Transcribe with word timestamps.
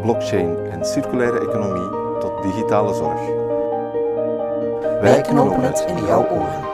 blockchain 0.00 0.56
en 0.70 0.84
circulaire 0.84 1.40
economie 1.40 2.18
tot 2.20 2.42
digitale 2.42 2.94
zorg. 2.94 3.20
Wij 5.00 5.20
knopen 5.20 5.62
het 5.62 5.84
in 5.88 6.04
jouw 6.04 6.28
oren. 6.28 6.68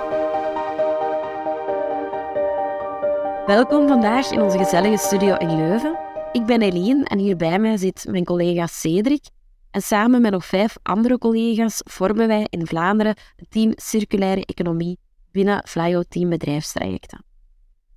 Welkom 3.47 3.89
vandaag 3.89 4.31
in 4.31 4.41
onze 4.41 4.59
gezellige 4.59 4.97
studio 4.97 5.35
in 5.37 5.57
Leuven. 5.57 5.99
Ik 6.33 6.47
ben 6.47 6.63
Eline 6.63 7.05
en 7.05 7.19
hier 7.19 7.37
bij 7.37 7.59
mij 7.59 7.77
zit 7.77 8.07
mijn 8.11 8.25
collega 8.25 8.67
Cedric. 8.67 9.25
En 9.71 9.83
samen 9.83 10.21
met 10.21 10.33
nog 10.33 10.45
vijf 10.45 10.77
andere 10.83 11.19
collega's 11.19 11.81
vormen 11.85 12.29
wij 12.29 12.47
in 12.51 12.67
Vlaanderen 12.67 13.17
het 13.37 13.51
team 13.51 13.73
Circulaire 13.75 14.45
Economie 14.45 14.99
binnen 15.33 15.63
Flyo 15.69 16.03
Team 16.09 16.29
Bedrijfstrajecten. 16.29 17.25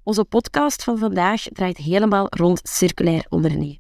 Onze 0.04 0.26
podcast 0.26 0.84
van 0.84 0.98
vandaag 0.98 1.42
draait 1.42 1.78
helemaal 1.78 2.28
rond 2.30 2.60
circulair 2.64 3.26
ondernemen. 3.30 3.79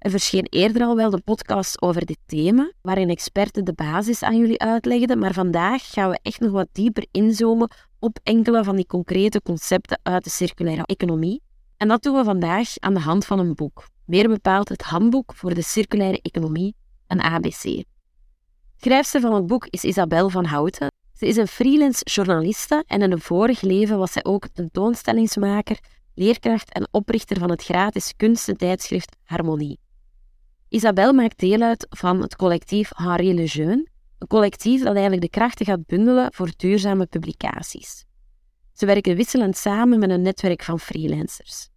Er 0.00 0.10
verscheen 0.10 0.46
eerder 0.50 0.82
al 0.82 0.96
wel 0.96 1.12
een 1.12 1.24
podcast 1.24 1.82
over 1.82 2.06
dit 2.06 2.18
thema, 2.26 2.72
waarin 2.82 3.10
experten 3.10 3.64
de 3.64 3.72
basis 3.72 4.22
aan 4.22 4.38
jullie 4.38 4.60
uitlegden, 4.60 5.18
maar 5.18 5.32
vandaag 5.32 5.90
gaan 5.92 6.10
we 6.10 6.18
echt 6.22 6.40
nog 6.40 6.50
wat 6.50 6.68
dieper 6.72 7.06
inzoomen 7.10 7.70
op 7.98 8.18
enkele 8.22 8.64
van 8.64 8.76
die 8.76 8.86
concrete 8.86 9.42
concepten 9.42 10.00
uit 10.02 10.24
de 10.24 10.30
circulaire 10.30 10.86
economie. 10.86 11.42
En 11.76 11.88
dat 11.88 12.02
doen 12.02 12.16
we 12.16 12.24
vandaag 12.24 12.78
aan 12.78 12.94
de 12.94 13.00
hand 13.00 13.26
van 13.26 13.38
een 13.38 13.54
boek, 13.54 13.86
meer 14.04 14.28
bepaald 14.28 14.68
het 14.68 14.82
Handboek 14.82 15.34
voor 15.34 15.54
de 15.54 15.62
Circulaire 15.62 16.20
Economie, 16.22 16.74
een 17.06 17.20
ABC. 17.20 17.84
Schrijfster 18.76 19.20
van 19.20 19.34
het 19.34 19.46
boek 19.46 19.66
is 19.66 19.84
Isabel 19.84 20.28
van 20.30 20.44
Houten. 20.44 20.92
Ze 21.12 21.26
is 21.26 21.36
een 21.36 21.48
freelance 21.48 22.04
journaliste 22.04 22.84
en 22.86 23.02
in 23.02 23.12
een 23.12 23.20
vorig 23.20 23.60
leven 23.60 23.98
was 23.98 24.12
zij 24.12 24.24
ook 24.24 24.48
tentoonstellingsmaker, 24.48 25.78
leerkracht 26.14 26.72
en 26.72 26.88
oprichter 26.90 27.38
van 27.38 27.50
het 27.50 27.62
gratis 27.62 28.12
kunstentijdschrift 28.16 29.16
Harmonie. 29.24 29.78
Isabel 30.72 31.12
maakt 31.12 31.38
deel 31.38 31.60
uit 31.60 31.86
van 31.88 32.20
het 32.20 32.36
collectief 32.36 32.90
Henri 32.94 33.34
Lejeune, 33.34 33.86
een 34.18 34.26
collectief 34.26 34.82
dat 34.82 34.92
eigenlijk 34.92 35.22
de 35.22 35.30
krachten 35.30 35.66
gaat 35.66 35.86
bundelen 35.86 36.32
voor 36.32 36.50
duurzame 36.56 37.06
publicaties. 37.06 38.04
Ze 38.72 38.86
werken 38.86 39.16
wisselend 39.16 39.56
samen 39.56 39.98
met 39.98 40.10
een 40.10 40.22
netwerk 40.22 40.62
van 40.62 40.80
freelancers. 40.80 41.68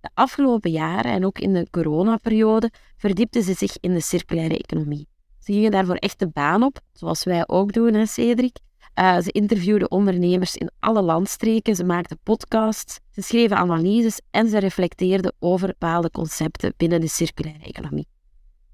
De 0.00 0.10
afgelopen 0.14 0.70
jaren 0.70 1.12
en 1.12 1.24
ook 1.24 1.38
in 1.38 1.52
de 1.52 1.66
coronaperiode 1.70 2.70
verdiepten 2.96 3.42
ze 3.42 3.54
zich 3.54 3.76
in 3.80 3.94
de 3.94 4.00
circulaire 4.00 4.58
economie. 4.58 5.08
Ze 5.38 5.52
gingen 5.52 5.70
daarvoor 5.70 5.96
echt 5.96 6.18
de 6.18 6.28
baan 6.28 6.62
op, 6.62 6.80
zoals 6.92 7.24
wij 7.24 7.48
ook 7.48 7.72
doen, 7.72 7.94
hè, 7.94 8.06
Cedric. 8.06 8.56
Uh, 8.98 9.18
ze 9.18 9.30
interviewden 9.30 9.90
ondernemers 9.90 10.56
in 10.56 10.70
alle 10.78 11.02
landstreken, 11.02 11.76
ze 11.76 11.84
maakten 11.84 12.18
podcasts, 12.22 12.98
ze 13.10 13.22
schreven 13.22 13.56
analyses 13.56 14.20
en 14.30 14.48
ze 14.48 14.58
reflecteerden 14.58 15.34
over 15.38 15.66
bepaalde 15.66 16.10
concepten 16.10 16.74
binnen 16.76 17.00
de 17.00 17.08
circulaire 17.08 17.64
economie. 17.64 18.06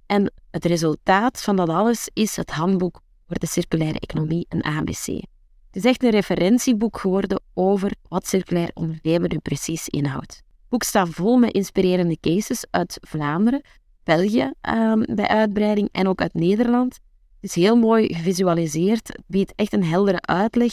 En 0.06 0.32
het 0.50 0.64
resultaat 0.64 1.42
van 1.42 1.56
dat 1.56 1.68
alles 1.68 2.08
is 2.12 2.36
het 2.36 2.50
handboek 2.50 3.00
voor 3.26 3.38
de 3.38 3.46
circulaire 3.46 4.00
economie, 4.00 4.46
een 4.48 4.64
ABC. 4.64 5.06
Het 5.06 5.84
is 5.84 5.84
echt 5.84 6.02
een 6.02 6.10
referentieboek 6.10 6.98
geworden 6.98 7.42
over 7.54 7.92
wat 8.08 8.26
circulair 8.26 8.70
ondernemen 8.74 9.30
nu 9.30 9.38
precies 9.38 9.88
inhoudt. 9.88 10.36
Het 10.36 10.68
boek 10.68 10.82
staat 10.82 11.08
vol 11.08 11.36
met 11.36 11.52
inspirerende 11.52 12.16
cases 12.20 12.64
uit 12.70 12.98
Vlaanderen, 13.00 13.62
België 14.04 14.52
um, 14.68 15.04
bij 15.14 15.28
uitbreiding 15.28 15.88
en 15.92 16.08
ook 16.08 16.20
uit 16.20 16.34
Nederland. 16.34 16.94
Het 17.40 17.50
is 17.50 17.54
heel 17.54 17.76
mooi 17.76 18.14
gevisualiseerd, 18.14 19.08
het 19.08 19.22
biedt 19.26 19.52
echt 19.56 19.72
een 19.72 19.84
heldere 19.84 20.20
uitleg 20.20 20.72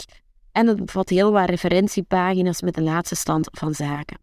en 0.51 0.67
het 0.67 0.85
bevat 0.85 1.09
heel 1.09 1.31
wat 1.31 1.49
referentiepagina's 1.49 2.61
met 2.61 2.73
de 2.73 2.81
laatste 2.81 3.15
stand 3.15 3.47
van 3.51 3.73
zaken. 3.73 4.19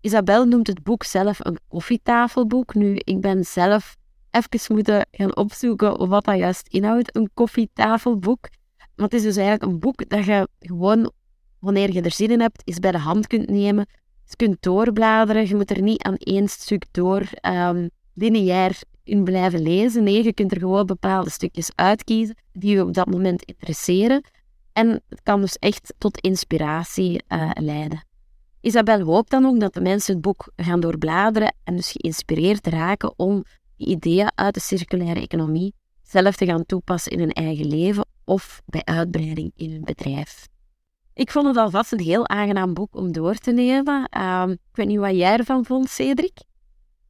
Isabel 0.00 0.44
noemt 0.44 0.66
het 0.66 0.82
boek 0.82 1.04
zelf 1.04 1.44
een 1.44 1.58
koffietafelboek. 1.68 2.74
Nu, 2.74 2.94
ik 2.96 3.20
ben 3.20 3.44
zelf 3.44 3.96
even 4.36 4.74
moeten 4.74 5.06
gaan 5.10 5.36
opzoeken 5.36 6.08
wat 6.08 6.24
dat 6.24 6.38
juist 6.38 6.68
inhoudt, 6.68 7.16
een 7.16 7.30
koffietafelboek. 7.34 8.48
Maar 8.94 9.04
het 9.04 9.14
is 9.14 9.22
dus 9.22 9.36
eigenlijk 9.36 9.72
een 9.72 9.78
boek 9.78 10.08
dat 10.08 10.24
je 10.24 10.48
gewoon, 10.60 11.12
wanneer 11.58 11.92
je 11.92 12.02
er 12.02 12.12
zin 12.12 12.30
in 12.30 12.40
hebt, 12.40 12.62
eens 12.64 12.78
bij 12.78 12.92
de 12.92 12.98
hand 12.98 13.26
kunt 13.26 13.48
nemen. 13.48 13.86
Je 14.24 14.36
kunt 14.36 14.62
doorbladeren, 14.62 15.48
je 15.48 15.54
moet 15.54 15.70
er 15.70 15.82
niet 15.82 16.02
aan 16.02 16.16
één 16.16 16.48
stuk 16.48 16.84
door 16.90 17.22
um, 17.42 17.90
lineair 18.14 18.78
in 19.04 19.24
blijven 19.24 19.62
lezen. 19.62 20.02
Nee, 20.02 20.24
je 20.24 20.32
kunt 20.32 20.52
er 20.52 20.58
gewoon 20.58 20.86
bepaalde 20.86 21.30
stukjes 21.30 21.70
uitkiezen 21.74 22.36
die 22.52 22.74
je 22.74 22.82
op 22.82 22.94
dat 22.94 23.06
moment 23.06 23.42
interesseren. 23.42 24.24
En 24.72 25.02
het 25.08 25.22
kan 25.22 25.40
dus 25.40 25.56
echt 25.58 25.94
tot 25.98 26.20
inspiratie 26.20 27.22
uh, 27.28 27.50
leiden. 27.54 28.04
Isabel 28.60 29.00
hoopt 29.00 29.30
dan 29.30 29.46
ook 29.46 29.60
dat 29.60 29.74
de 29.74 29.80
mensen 29.80 30.12
het 30.12 30.22
boek 30.22 30.52
gaan 30.56 30.80
doorbladeren 30.80 31.54
en 31.64 31.76
dus 31.76 31.92
geïnspireerd 31.92 32.66
raken 32.66 33.18
om 33.18 33.44
ideeën 33.76 34.32
uit 34.34 34.54
de 34.54 34.60
circulaire 34.60 35.20
economie 35.20 35.74
zelf 36.02 36.36
te 36.36 36.46
gaan 36.46 36.66
toepassen 36.66 37.12
in 37.12 37.18
hun 37.18 37.32
eigen 37.32 37.66
leven 37.66 38.06
of 38.24 38.62
bij 38.66 38.84
uitbreiding 38.84 39.52
in 39.54 39.70
hun 39.70 39.84
bedrijf. 39.84 40.48
Ik 41.14 41.30
vond 41.30 41.46
het 41.46 41.56
alvast 41.56 41.92
een 41.92 42.00
heel 42.00 42.28
aangenaam 42.28 42.74
boek 42.74 42.96
om 42.96 43.12
door 43.12 43.34
te 43.34 43.52
nemen. 43.52 44.08
Uh, 44.16 44.44
ik 44.48 44.76
weet 44.76 44.86
niet 44.86 44.98
wat 44.98 45.16
jij 45.16 45.36
ervan 45.36 45.64
vond, 45.64 45.88
Cedric? 45.88 46.38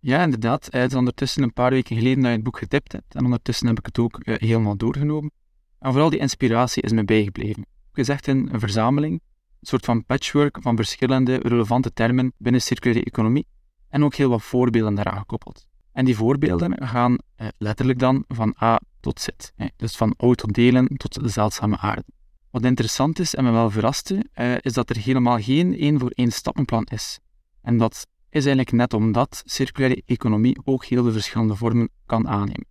Ja, 0.01 0.23
inderdaad. 0.23 0.69
Het 0.71 0.91
is 0.91 0.99
ondertussen 0.99 1.43
een 1.43 1.53
paar 1.53 1.71
weken 1.71 1.97
geleden 1.97 2.21
dat 2.21 2.31
je 2.31 2.37
het 2.37 2.43
boek 2.43 2.59
getipt 2.59 2.93
hebt. 2.93 3.15
En 3.15 3.25
ondertussen 3.25 3.67
heb 3.67 3.79
ik 3.79 3.87
het 3.87 3.99
ook 3.99 4.21
uh, 4.23 4.35
helemaal 4.39 4.77
doorgenomen. 4.77 5.31
En 5.79 5.91
vooral 5.91 6.11
die 6.11 6.19
inspiratie 6.19 6.83
is 6.83 6.93
me 6.93 7.05
bijgebleven. 7.05 7.67
Het 7.91 7.99
is 7.99 8.09
echt 8.09 8.27
een, 8.27 8.49
een 8.53 8.61
verzameling, 8.61 9.13
een 9.13 9.67
soort 9.67 9.85
van 9.85 10.05
patchwork 10.05 10.59
van 10.61 10.77
verschillende 10.77 11.37
relevante 11.37 11.93
termen 11.93 12.33
binnen 12.37 12.61
circulaire 12.61 13.05
economie. 13.05 13.47
En 13.89 14.05
ook 14.05 14.15
heel 14.15 14.29
wat 14.29 14.43
voorbeelden 14.43 14.95
daaraan 14.95 15.19
gekoppeld. 15.19 15.67
En 15.97 16.05
die 16.05 16.17
voorbeelden 16.17 16.87
gaan 16.87 17.17
eh, 17.37 17.49
letterlijk 17.59 17.99
dan 17.99 18.25
van 18.29 18.55
A 18.63 18.81
tot 19.01 19.21
Z. 19.21 19.29
Dus 19.77 19.97
van 19.97 20.15
oud 20.17 20.37
tot 20.37 20.53
delen 20.53 20.87
tot 20.97 21.23
de 21.23 21.29
zeldzame 21.29 21.79
aarde. 21.79 22.05
Wat 22.51 22.65
interessant 22.65 23.19
is 23.19 23.35
en 23.35 23.45
me 23.45 23.51
wel 23.51 23.71
verraste, 23.71 24.25
eh, 24.33 24.55
is 24.61 24.73
dat 24.73 24.91
er 24.91 24.97
helemaal 24.97 25.39
geen 25.41 25.79
één 25.79 25.99
voor 25.99 26.11
één 26.11 26.33
stappenplan 26.33 26.85
is. 26.85 27.19
En 27.63 27.79
dat 27.79 28.07
is 28.31 28.47
eigenlijk 28.47 28.73
net 28.73 28.95
omdat 28.95 29.43
circulaire 29.45 30.03
economie 30.07 30.59
ook 30.65 30.85
heel 30.85 31.03
de 31.03 31.13
verschillende 31.13 31.55
vormen 31.55 31.89
kan 32.07 32.29
aannemen. 32.29 32.67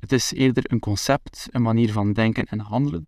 Het 0.00 0.12
is 0.12 0.32
eerder 0.32 0.64
een 0.66 0.80
concept, 0.80 1.46
een 1.50 1.62
manier 1.62 1.92
van 1.92 2.12
denken 2.12 2.44
en 2.44 2.58
handelen, 2.58 3.06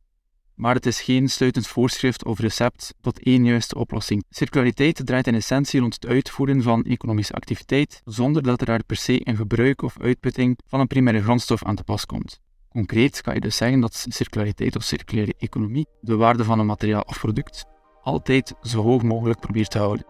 maar 0.60 0.74
het 0.74 0.86
is 0.86 1.00
geen 1.00 1.28
sluitend 1.28 1.66
voorschrift 1.66 2.24
of 2.24 2.38
recept 2.38 2.94
tot 3.00 3.22
één 3.22 3.44
juiste 3.44 3.74
oplossing. 3.74 4.24
Circulariteit 4.30 5.06
draait 5.06 5.26
in 5.26 5.34
essentie 5.34 5.80
rond 5.80 5.94
het 5.94 6.06
uitvoeren 6.06 6.62
van 6.62 6.84
economische 6.84 7.32
activiteit, 7.32 8.00
zonder 8.04 8.42
dat 8.42 8.60
er 8.60 8.66
daar 8.66 8.84
per 8.84 8.96
se 8.96 9.28
een 9.28 9.36
gebruik 9.36 9.82
of 9.82 10.00
uitputting 10.00 10.58
van 10.66 10.80
een 10.80 10.86
primaire 10.86 11.22
grondstof 11.22 11.64
aan 11.64 11.74
te 11.74 11.84
pas 11.84 12.06
komt. 12.06 12.40
Concreet 12.68 13.20
kan 13.20 13.34
je 13.34 13.40
dus 13.40 13.56
zeggen 13.56 13.80
dat 13.80 14.06
circulariteit 14.08 14.76
of 14.76 14.82
circulaire 14.82 15.34
economie 15.38 15.86
de 16.00 16.16
waarde 16.16 16.44
van 16.44 16.58
een 16.58 16.66
materiaal 16.66 17.02
of 17.06 17.18
product 17.18 17.64
altijd 18.02 18.54
zo 18.62 18.82
hoog 18.82 19.02
mogelijk 19.02 19.40
probeert 19.40 19.70
te 19.70 19.78
houden. 19.78 20.06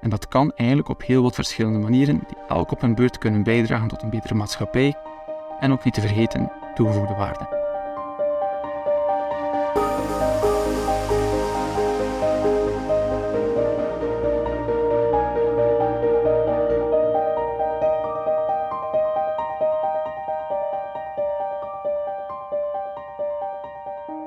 En 0.00 0.10
dat 0.10 0.28
kan 0.28 0.52
eigenlijk 0.52 0.88
op 0.88 1.02
heel 1.02 1.22
wat 1.22 1.34
verschillende 1.34 1.78
manieren, 1.78 2.22
die 2.26 2.36
elk 2.48 2.70
op 2.70 2.80
hun 2.80 2.94
beurt 2.94 3.18
kunnen 3.18 3.42
bijdragen 3.42 3.88
tot 3.88 4.02
een 4.02 4.10
betere 4.10 4.34
maatschappij 4.34 4.94
en 5.60 5.72
ook 5.72 5.84
niet 5.84 5.94
te 5.94 6.00
vergeten 6.00 6.52
toegevoegde 6.74 7.14
waarde. 7.14 7.57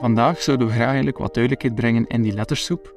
Vandaag 0.01 0.41
zouden 0.41 0.67
we 0.67 0.73
graag 0.73 0.87
eigenlijk 0.87 1.17
wat 1.17 1.33
duidelijkheid 1.33 1.75
brengen 1.75 2.07
in 2.07 2.21
die 2.21 2.33
lettersoep, 2.33 2.95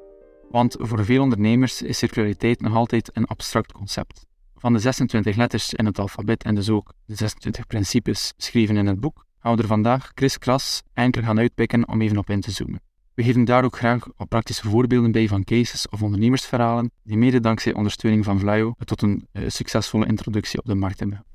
want 0.49 0.75
voor 0.79 1.05
veel 1.05 1.21
ondernemers 1.21 1.81
is 1.81 1.97
circulariteit 1.97 2.61
nog 2.61 2.75
altijd 2.75 3.09
een 3.13 3.25
abstract 3.25 3.71
concept. 3.71 4.25
Van 4.55 4.73
de 4.73 4.79
26 4.79 5.35
letters 5.35 5.73
in 5.73 5.85
het 5.85 5.99
alfabet 5.99 6.43
en 6.43 6.55
dus 6.55 6.69
ook 6.69 6.93
de 7.05 7.15
26 7.15 7.67
principes 7.67 8.33
beschreven 8.35 8.77
in 8.77 8.85
het 8.85 8.99
boek, 8.99 9.25
gaan 9.39 9.55
we 9.55 9.61
er 9.61 9.67
vandaag 9.67 10.13
kriskras 10.13 10.81
enkel 10.93 11.21
gaan 11.21 11.39
uitpikken 11.39 11.87
om 11.87 12.01
even 12.01 12.17
op 12.17 12.29
in 12.29 12.41
te 12.41 12.51
zoomen. 12.51 12.81
We 13.13 13.23
geven 13.23 13.45
daar 13.45 13.63
ook 13.63 13.77
graag 13.77 14.07
praktische 14.27 14.69
voorbeelden 14.69 15.11
bij 15.11 15.27
van 15.27 15.43
cases 15.43 15.89
of 15.89 16.01
ondernemersverhalen, 16.01 16.91
die 17.03 17.17
mede 17.17 17.39
dankzij 17.39 17.73
ondersteuning 17.73 18.25
van 18.25 18.39
Vlaio 18.39 18.73
tot 18.85 19.01
een 19.01 19.27
uh, 19.31 19.43
succesvolle 19.47 20.05
introductie 20.05 20.59
op 20.59 20.65
de 20.65 20.75
markt 20.75 20.99
hebben 20.99 21.25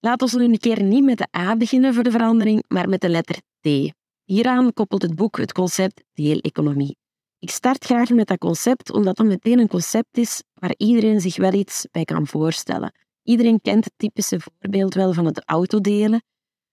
Laten 0.00 0.28
we 0.28 0.44
nu 0.44 0.52
een 0.52 0.58
keer 0.58 0.82
niet 0.82 1.04
met 1.04 1.18
de 1.18 1.26
A 1.36 1.56
beginnen 1.56 1.94
voor 1.94 2.02
de 2.02 2.10
verandering, 2.10 2.64
maar 2.68 2.88
met 2.88 3.00
de 3.00 3.08
letter 3.08 3.36
T. 3.60 3.92
Hieraan 4.24 4.72
koppelt 4.72 5.02
het 5.02 5.14
boek 5.14 5.36
het 5.36 5.52
concept 5.52 6.02
deeleconomie. 6.12 6.96
Ik 7.38 7.50
start 7.50 7.84
graag 7.84 8.08
met 8.10 8.26
dat 8.26 8.38
concept 8.38 8.92
omdat 8.92 9.18
het 9.18 9.26
meteen 9.26 9.58
een 9.58 9.68
concept 9.68 10.16
is 10.18 10.42
waar 10.54 10.74
iedereen 10.76 11.20
zich 11.20 11.36
wel 11.36 11.52
iets 11.52 11.86
bij 11.90 12.04
kan 12.04 12.26
voorstellen. 12.26 12.92
Iedereen 13.22 13.60
kent 13.60 13.84
het 13.84 13.92
typische 13.96 14.40
voorbeeld 14.40 14.94
wel 14.94 15.12
van 15.12 15.24
het 15.24 15.42
autodelen, 15.44 16.22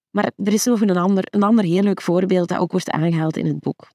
maar 0.10 0.32
er 0.36 0.54
is 0.54 0.66
nog 0.66 0.82
een 0.82 0.98
ander, 0.98 1.24
een 1.30 1.44
ander 1.44 1.66
heel 1.66 1.84
leuk 1.84 2.02
voorbeeld 2.02 2.48
dat 2.48 2.60
ook 2.60 2.72
wordt 2.72 2.90
aangehaald 2.90 3.38
in 3.38 3.46
het 3.46 3.60
boek. 3.60 3.88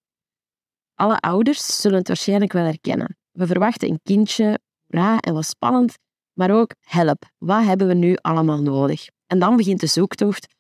Alle 0.95 1.19
ouders 1.19 1.81
zullen 1.81 1.99
het 1.99 2.09
waarschijnlijk 2.09 2.53
wel 2.53 2.65
herkennen. 2.65 3.17
We 3.31 3.47
verwachten 3.47 3.89
een 3.89 4.01
kindje, 4.03 4.59
hoera 4.87 5.19
en 5.19 5.35
wat 5.35 5.47
spannend, 5.47 5.95
maar 6.33 6.51
ook 6.51 6.75
help, 6.81 7.25
wat 7.39 7.65
hebben 7.65 7.87
we 7.87 7.95
nu 7.95 8.17
allemaal 8.21 8.63
nodig? 8.63 9.07
En 9.27 9.39
dan 9.39 9.57
begint 9.57 9.81
de 9.81 9.87
zoektocht 9.87 10.54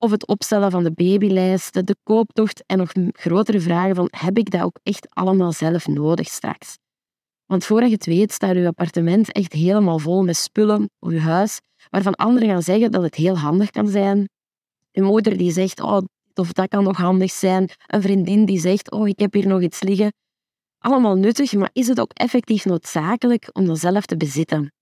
of 0.00 0.10
het 0.10 0.26
opstellen 0.26 0.70
van 0.70 0.82
de 0.82 0.92
babylijsten, 0.92 1.86
de 1.86 1.96
kooptocht 2.02 2.62
en 2.66 2.78
nog 2.78 2.92
grotere 3.12 3.60
vragen 3.60 3.94
van 3.94 4.08
heb 4.10 4.38
ik 4.38 4.50
dat 4.50 4.62
ook 4.62 4.78
echt 4.82 5.06
allemaal 5.10 5.52
zelf 5.52 5.86
nodig 5.86 6.28
straks? 6.28 6.78
Want 7.46 7.64
voordat 7.64 7.88
je 7.88 7.94
het 7.94 8.06
weet 8.06 8.32
staat 8.32 8.54
je 8.54 8.66
appartement 8.66 9.32
echt 9.32 9.52
helemaal 9.52 9.98
vol 9.98 10.22
met 10.22 10.36
spullen 10.36 10.90
of 10.98 11.12
je 11.12 11.20
huis, 11.20 11.60
waarvan 11.90 12.14
anderen 12.14 12.48
gaan 12.48 12.62
zeggen 12.62 12.90
dat 12.90 13.02
het 13.02 13.14
heel 13.14 13.38
handig 13.38 13.70
kan 13.70 13.88
zijn. 13.88 14.28
Een 14.92 15.04
moeder 15.04 15.36
die 15.36 15.52
zegt, 15.52 15.80
oh, 15.80 16.02
of 16.34 16.52
dat 16.52 16.68
kan 16.68 16.84
nog 16.84 16.96
handig 16.96 17.30
zijn. 17.30 17.70
Een 17.86 18.02
vriendin 18.02 18.44
die 18.44 18.60
zegt, 18.60 18.90
oh, 18.90 19.08
ik 19.08 19.18
heb 19.18 19.32
hier 19.32 19.46
nog 19.46 19.62
iets 19.62 19.82
liggen. 19.82 20.12
Allemaal 20.78 21.16
nuttig, 21.16 21.52
maar 21.52 21.70
is 21.72 21.86
het 21.86 22.00
ook 22.00 22.12
effectief 22.12 22.64
noodzakelijk 22.64 23.48
om 23.52 23.66
dat 23.66 23.78
zelf 23.78 24.06
te 24.06 24.16
bezitten? 24.16 24.72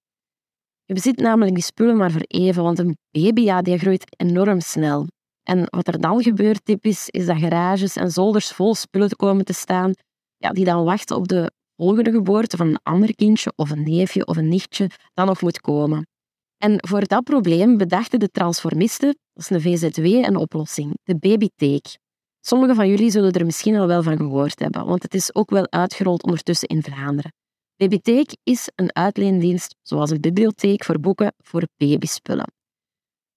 Je 0.89 0.95
bezit 0.95 1.17
namelijk 1.17 1.55
die 1.55 1.65
spullen 1.65 1.97
maar 1.97 2.11
voor 2.11 2.25
even, 2.27 2.63
want 2.63 2.79
een 2.79 2.97
baby 3.11 3.41
ja, 3.41 3.63
die 3.63 3.79
groeit 3.79 4.17
enorm 4.17 4.61
snel. 4.61 5.07
En 5.43 5.67
wat 5.71 5.87
er 5.87 6.01
dan 6.01 6.23
gebeurt, 6.23 6.65
typisch, 6.65 7.09
is 7.09 7.27
dat 7.27 7.39
garages 7.39 7.97
en 7.97 8.11
zolders 8.11 8.51
vol 8.51 8.75
spullen 8.75 9.17
komen 9.17 9.45
te 9.45 9.53
staan, 9.53 9.93
ja, 10.37 10.51
die 10.51 10.65
dan 10.65 10.85
wachten 10.85 11.17
op 11.17 11.29
de 11.29 11.51
volgende 11.77 12.11
geboorte 12.11 12.57
van 12.57 12.67
een 12.69 12.81
ander 12.83 13.15
kindje 13.15 13.53
of 13.57 13.71
een 13.71 13.83
neefje 13.83 14.27
of 14.27 14.37
een 14.37 14.49
nichtje 14.49 14.91
dat 15.15 15.27
nog 15.27 15.43
moet 15.43 15.61
komen. 15.61 16.07
En 16.57 16.87
voor 16.89 17.07
dat 17.07 17.25
probleem 17.25 17.77
bedachten 17.77 18.19
de 18.19 18.29
transformisten, 18.29 19.17
dat 19.33 19.51
is 19.51 19.51
een 19.51 19.61
VZW, 19.61 20.05
een 20.05 20.37
oplossing, 20.37 20.99
de 21.03 21.17
babytheek. 21.17 21.99
Sommigen 22.41 22.75
van 22.75 22.89
jullie 22.89 23.11
zullen 23.11 23.33
er 23.33 23.45
misschien 23.45 23.77
al 23.77 23.87
wel 23.87 24.03
van 24.03 24.17
gehoord 24.17 24.59
hebben, 24.59 24.87
want 24.87 25.03
het 25.03 25.15
is 25.15 25.35
ook 25.35 25.51
wel 25.51 25.71
uitgerold 25.71 26.23
ondertussen 26.23 26.69
in 26.69 26.83
Vlaanderen. 26.83 27.33
Babytheek 27.79 28.37
is 28.43 28.71
een 28.75 28.95
uitleendienst, 28.95 29.75
zoals 29.83 30.11
een 30.11 30.21
bibliotheek 30.21 30.85
voor 30.85 31.01
boeken 31.01 31.35
voor 31.39 31.63
babyspullen. 31.77 32.53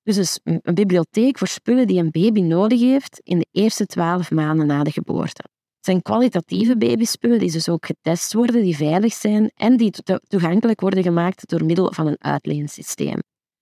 Dus 0.04 0.40
een 0.44 0.74
bibliotheek 0.74 1.38
voor 1.38 1.48
spullen 1.48 1.88
die 1.88 2.00
een 2.00 2.12
baby 2.12 2.42
nodig 2.42 2.80
heeft 2.80 3.20
in 3.24 3.40
de 3.40 3.48
eerste 3.52 3.86
twaalf 3.86 4.32
maanden 4.32 4.68
na 4.68 4.84
de 4.84 4.92
geboorte. 4.92 5.44
Het 5.76 5.86
zijn 5.86 6.02
kwalitatieve 6.02 6.78
babyspullen 6.78 7.40
die 7.40 7.52
dus 7.52 7.70
ook 7.70 7.86
getest 7.86 8.34
worden, 8.34 8.62
die 8.62 8.76
veilig 8.76 9.14
zijn 9.14 9.52
en 9.56 9.78
die 9.78 9.92
toegankelijk 10.28 10.82
worden 10.82 11.04
gemaakt 11.04 11.50
door 11.50 11.66
middel 11.66 11.94
van 11.94 12.08
een 12.08 12.24
uitleensysteem. 12.24 13.20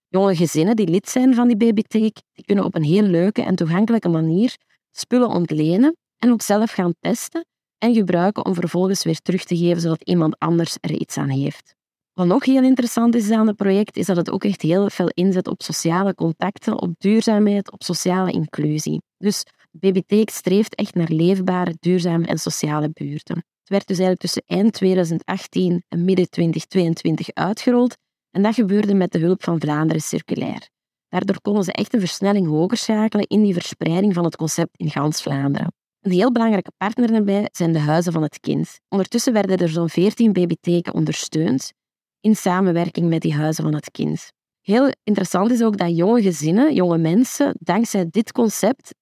Jonge 0.08 0.36
gezinnen 0.36 0.76
die 0.76 0.88
lid 0.88 1.08
zijn 1.08 1.34
van 1.34 1.48
die 1.48 1.56
babytheek, 1.56 2.20
die 2.32 2.44
kunnen 2.44 2.64
op 2.64 2.74
een 2.74 2.84
heel 2.84 3.02
leuke 3.02 3.42
en 3.42 3.54
toegankelijke 3.54 4.08
manier 4.08 4.56
spullen 4.90 5.28
ontlenen 5.28 5.96
en 6.16 6.30
ook 6.30 6.42
zelf 6.42 6.70
gaan 6.70 6.94
testen 7.00 7.44
en 7.80 7.94
gebruiken 7.94 8.44
om 8.44 8.54
vervolgens 8.54 9.04
weer 9.04 9.20
terug 9.20 9.44
te 9.44 9.56
geven 9.56 9.80
zodat 9.80 10.02
iemand 10.02 10.38
anders 10.38 10.76
er 10.80 10.90
iets 10.90 11.16
aan 11.16 11.28
heeft. 11.28 11.74
Wat 12.12 12.26
nog 12.26 12.44
heel 12.44 12.62
interessant 12.62 13.14
is 13.14 13.30
aan 13.30 13.46
het 13.46 13.56
project, 13.56 13.96
is 13.96 14.06
dat 14.06 14.16
het 14.16 14.30
ook 14.30 14.44
echt 14.44 14.62
heel 14.62 14.90
veel 14.90 15.08
inzet 15.08 15.48
op 15.48 15.62
sociale 15.62 16.14
contacten, 16.14 16.80
op 16.82 16.92
duurzaamheid, 16.98 17.72
op 17.72 17.82
sociale 17.82 18.32
inclusie. 18.32 19.02
Dus 19.18 19.44
BBT 19.70 20.30
streeft 20.30 20.74
echt 20.74 20.94
naar 20.94 21.10
leefbare, 21.10 21.76
duurzame 21.80 22.26
en 22.26 22.38
sociale 22.38 22.90
buurten. 22.92 23.36
Het 23.36 23.68
werd 23.68 23.86
dus 23.86 23.98
eigenlijk 23.98 24.20
tussen 24.20 24.42
eind 24.46 24.72
2018 24.72 25.84
en 25.88 26.04
midden 26.04 26.30
2022 26.30 27.28
uitgerold 27.34 27.96
en 28.30 28.42
dat 28.42 28.54
gebeurde 28.54 28.94
met 28.94 29.12
de 29.12 29.18
hulp 29.18 29.42
van 29.42 29.60
Vlaanderen 29.60 30.02
Circulair. 30.02 30.68
Daardoor 31.08 31.40
konden 31.40 31.64
ze 31.64 31.72
echt 31.72 31.94
een 31.94 32.00
versnelling 32.00 32.46
hoger 32.46 32.76
schakelen 32.76 33.26
in 33.26 33.42
die 33.42 33.52
verspreiding 33.52 34.14
van 34.14 34.24
het 34.24 34.36
concept 34.36 34.76
in 34.76 34.90
gans 34.90 35.22
Vlaanderen. 35.22 35.72
Een 36.00 36.10
heel 36.10 36.32
belangrijke 36.32 36.72
partner 36.76 37.10
daarbij 37.10 37.48
zijn 37.52 37.72
de 37.72 37.78
huizen 37.78 38.12
van 38.12 38.22
het 38.22 38.40
kind. 38.40 38.80
Ondertussen 38.88 39.32
werden 39.32 39.58
er 39.58 39.68
zo'n 39.68 39.88
14 39.88 40.32
babytheken 40.32 40.94
ondersteund 40.94 41.72
in 42.20 42.36
samenwerking 42.36 43.08
met 43.08 43.22
die 43.22 43.34
huizen 43.34 43.64
van 43.64 43.74
het 43.74 43.90
kind. 43.90 44.32
Heel 44.60 44.92
interessant 45.04 45.50
is 45.50 45.62
ook 45.62 45.76
dat 45.76 45.96
jonge 45.96 46.22
gezinnen, 46.22 46.74
jonge 46.74 46.98
mensen, 46.98 47.56
dankzij 47.58 48.06
dit 48.10 48.32
concept 48.32 48.94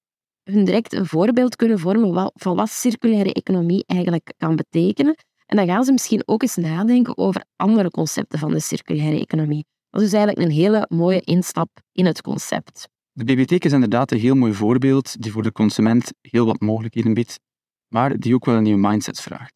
hun 0.51 0.65
direct 0.65 0.93
een 0.93 1.07
voorbeeld 1.07 1.57
kunnen 1.57 1.79
vormen 1.79 2.33
van 2.35 2.57
wat 2.57 2.71
circulaire 2.71 3.33
economie 3.33 3.85
eigenlijk 3.87 4.33
kan 4.37 4.57
betekenen. 4.57 5.15
En 5.47 5.57
dan 5.57 5.67
gaan 5.67 5.85
ze 5.85 5.93
misschien 5.93 6.23
ook 6.27 6.43
eens 6.43 6.57
nadenken 6.57 7.19
over 7.19 7.45
andere 7.57 7.91
concepten 7.91 8.39
van 8.39 8.53
de 8.53 8.61
circulaire 8.61 9.21
economie. 9.21 9.67
Dat 9.91 10.03
is 10.03 10.13
eigenlijk 10.13 10.47
een 10.47 10.55
hele 10.55 10.87
mooie 10.89 11.21
instap 11.21 11.69
in 11.93 12.07
het 12.07 12.21
concept. 12.21 12.89
De 13.19 13.25
bibliotheek 13.25 13.65
is 13.65 13.73
inderdaad 13.73 14.11
een 14.11 14.19
heel 14.19 14.35
mooi 14.35 14.53
voorbeeld 14.53 15.23
die 15.23 15.33
voor 15.33 15.43
de 15.43 15.53
consument 15.53 16.13
heel 16.21 16.47
wat 16.47 16.61
mogelijkheden 16.61 17.15
biedt, 17.15 17.41
maar 17.89 18.19
die 18.19 18.35
ook 18.35 18.45
wel 18.45 18.57
een 18.57 18.63
nieuwe 18.63 18.89
mindset 18.89 19.21
vraagt. 19.21 19.55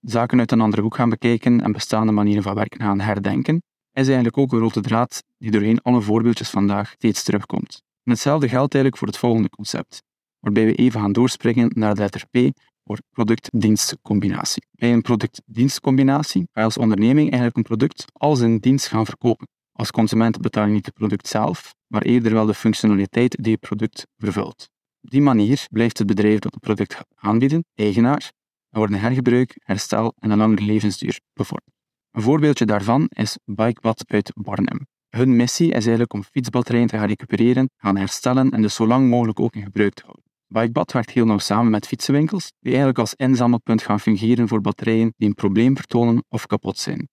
Zaken 0.00 0.38
uit 0.38 0.52
een 0.52 0.60
andere 0.60 0.82
hoek 0.82 0.94
gaan 0.94 1.08
bekijken 1.08 1.60
en 1.60 1.72
bestaande 1.72 2.12
manieren 2.12 2.42
van 2.42 2.54
werken 2.54 2.80
gaan 2.80 3.00
herdenken, 3.00 3.62
is 3.92 4.06
eigenlijk 4.06 4.38
ook 4.38 4.52
een 4.52 4.58
rode 4.58 4.80
draad 4.80 5.22
die 5.38 5.50
doorheen 5.50 5.82
alle 5.82 6.00
voorbeeldjes 6.00 6.50
vandaag 6.50 6.90
steeds 6.90 7.22
terugkomt. 7.22 7.82
En 8.02 8.12
hetzelfde 8.12 8.48
geldt 8.48 8.74
eigenlijk 8.74 8.96
voor 8.96 9.08
het 9.08 9.18
volgende 9.18 9.48
concept, 9.48 10.02
waarbij 10.40 10.64
we 10.64 10.74
even 10.74 11.00
gaan 11.00 11.12
doorspringen 11.12 11.70
naar 11.74 11.94
de 11.94 12.00
letter 12.00 12.26
P 12.30 12.58
voor 12.84 12.98
product-dienstcombinatie. 13.10 14.66
Bij 14.70 14.92
een 14.92 15.02
product-dienstcombinatie 15.02 16.48
ga 16.52 16.60
je 16.60 16.66
als 16.66 16.78
onderneming 16.78 17.26
eigenlijk 17.26 17.56
een 17.56 17.76
product 17.76 18.04
als 18.12 18.40
een 18.40 18.58
dienst 18.58 18.86
gaan 18.86 19.06
verkopen. 19.06 19.46
Als 19.76 19.90
consument 19.90 20.40
betaal 20.40 20.66
je 20.66 20.72
niet 20.72 20.86
het 20.86 20.94
product 20.94 21.28
zelf, 21.28 21.74
maar 21.86 22.02
eerder 22.02 22.32
wel 22.32 22.46
de 22.46 22.54
functionaliteit 22.54 23.36
die 23.40 23.52
het 23.52 23.60
product 23.60 24.06
vervult. 24.16 24.68
Op 25.00 25.10
die 25.10 25.22
manier 25.22 25.66
blijft 25.70 25.98
het 25.98 26.06
bedrijf 26.06 26.38
dat 26.38 26.54
het 26.54 26.62
product 26.62 26.98
aanbieden 27.14 27.64
eigenaar 27.74 28.32
en 28.70 28.78
worden 28.78 29.00
hergebruik, 29.00 29.54
herstel 29.62 30.14
en 30.18 30.30
een 30.30 30.38
langere 30.38 30.62
levensduur 30.62 31.20
bevorderd. 31.32 31.70
Een 32.10 32.22
voorbeeldje 32.22 32.66
daarvan 32.66 33.06
is 33.08 33.38
Bikebad 33.44 34.04
uit 34.06 34.32
Barnum. 34.34 34.86
Hun 35.08 35.36
missie 35.36 35.68
is 35.68 35.72
eigenlijk 35.72 36.12
om 36.12 36.24
fietsbatterijen 36.24 36.86
te 36.86 36.96
gaan 36.98 37.08
recupereren, 37.08 37.70
gaan 37.76 37.96
herstellen 37.96 38.50
en 38.50 38.62
dus 38.62 38.74
zo 38.74 38.86
lang 38.86 39.08
mogelijk 39.08 39.40
ook 39.40 39.54
in 39.54 39.62
gebruik 39.62 39.94
te 39.94 40.02
houden. 40.02 40.24
Bikebad 40.46 40.92
werkt 40.92 41.10
heel 41.10 41.26
nauw 41.26 41.38
samen 41.38 41.70
met 41.70 41.86
fietsenwinkels, 41.86 42.52
die 42.60 42.70
eigenlijk 42.70 42.98
als 42.98 43.14
inzamelpunt 43.14 43.82
gaan 43.82 44.00
fungeren 44.00 44.48
voor 44.48 44.60
batterijen 44.60 45.12
die 45.16 45.28
een 45.28 45.34
probleem 45.34 45.76
vertonen 45.76 46.24
of 46.28 46.46
kapot 46.46 46.78
zijn. 46.78 47.08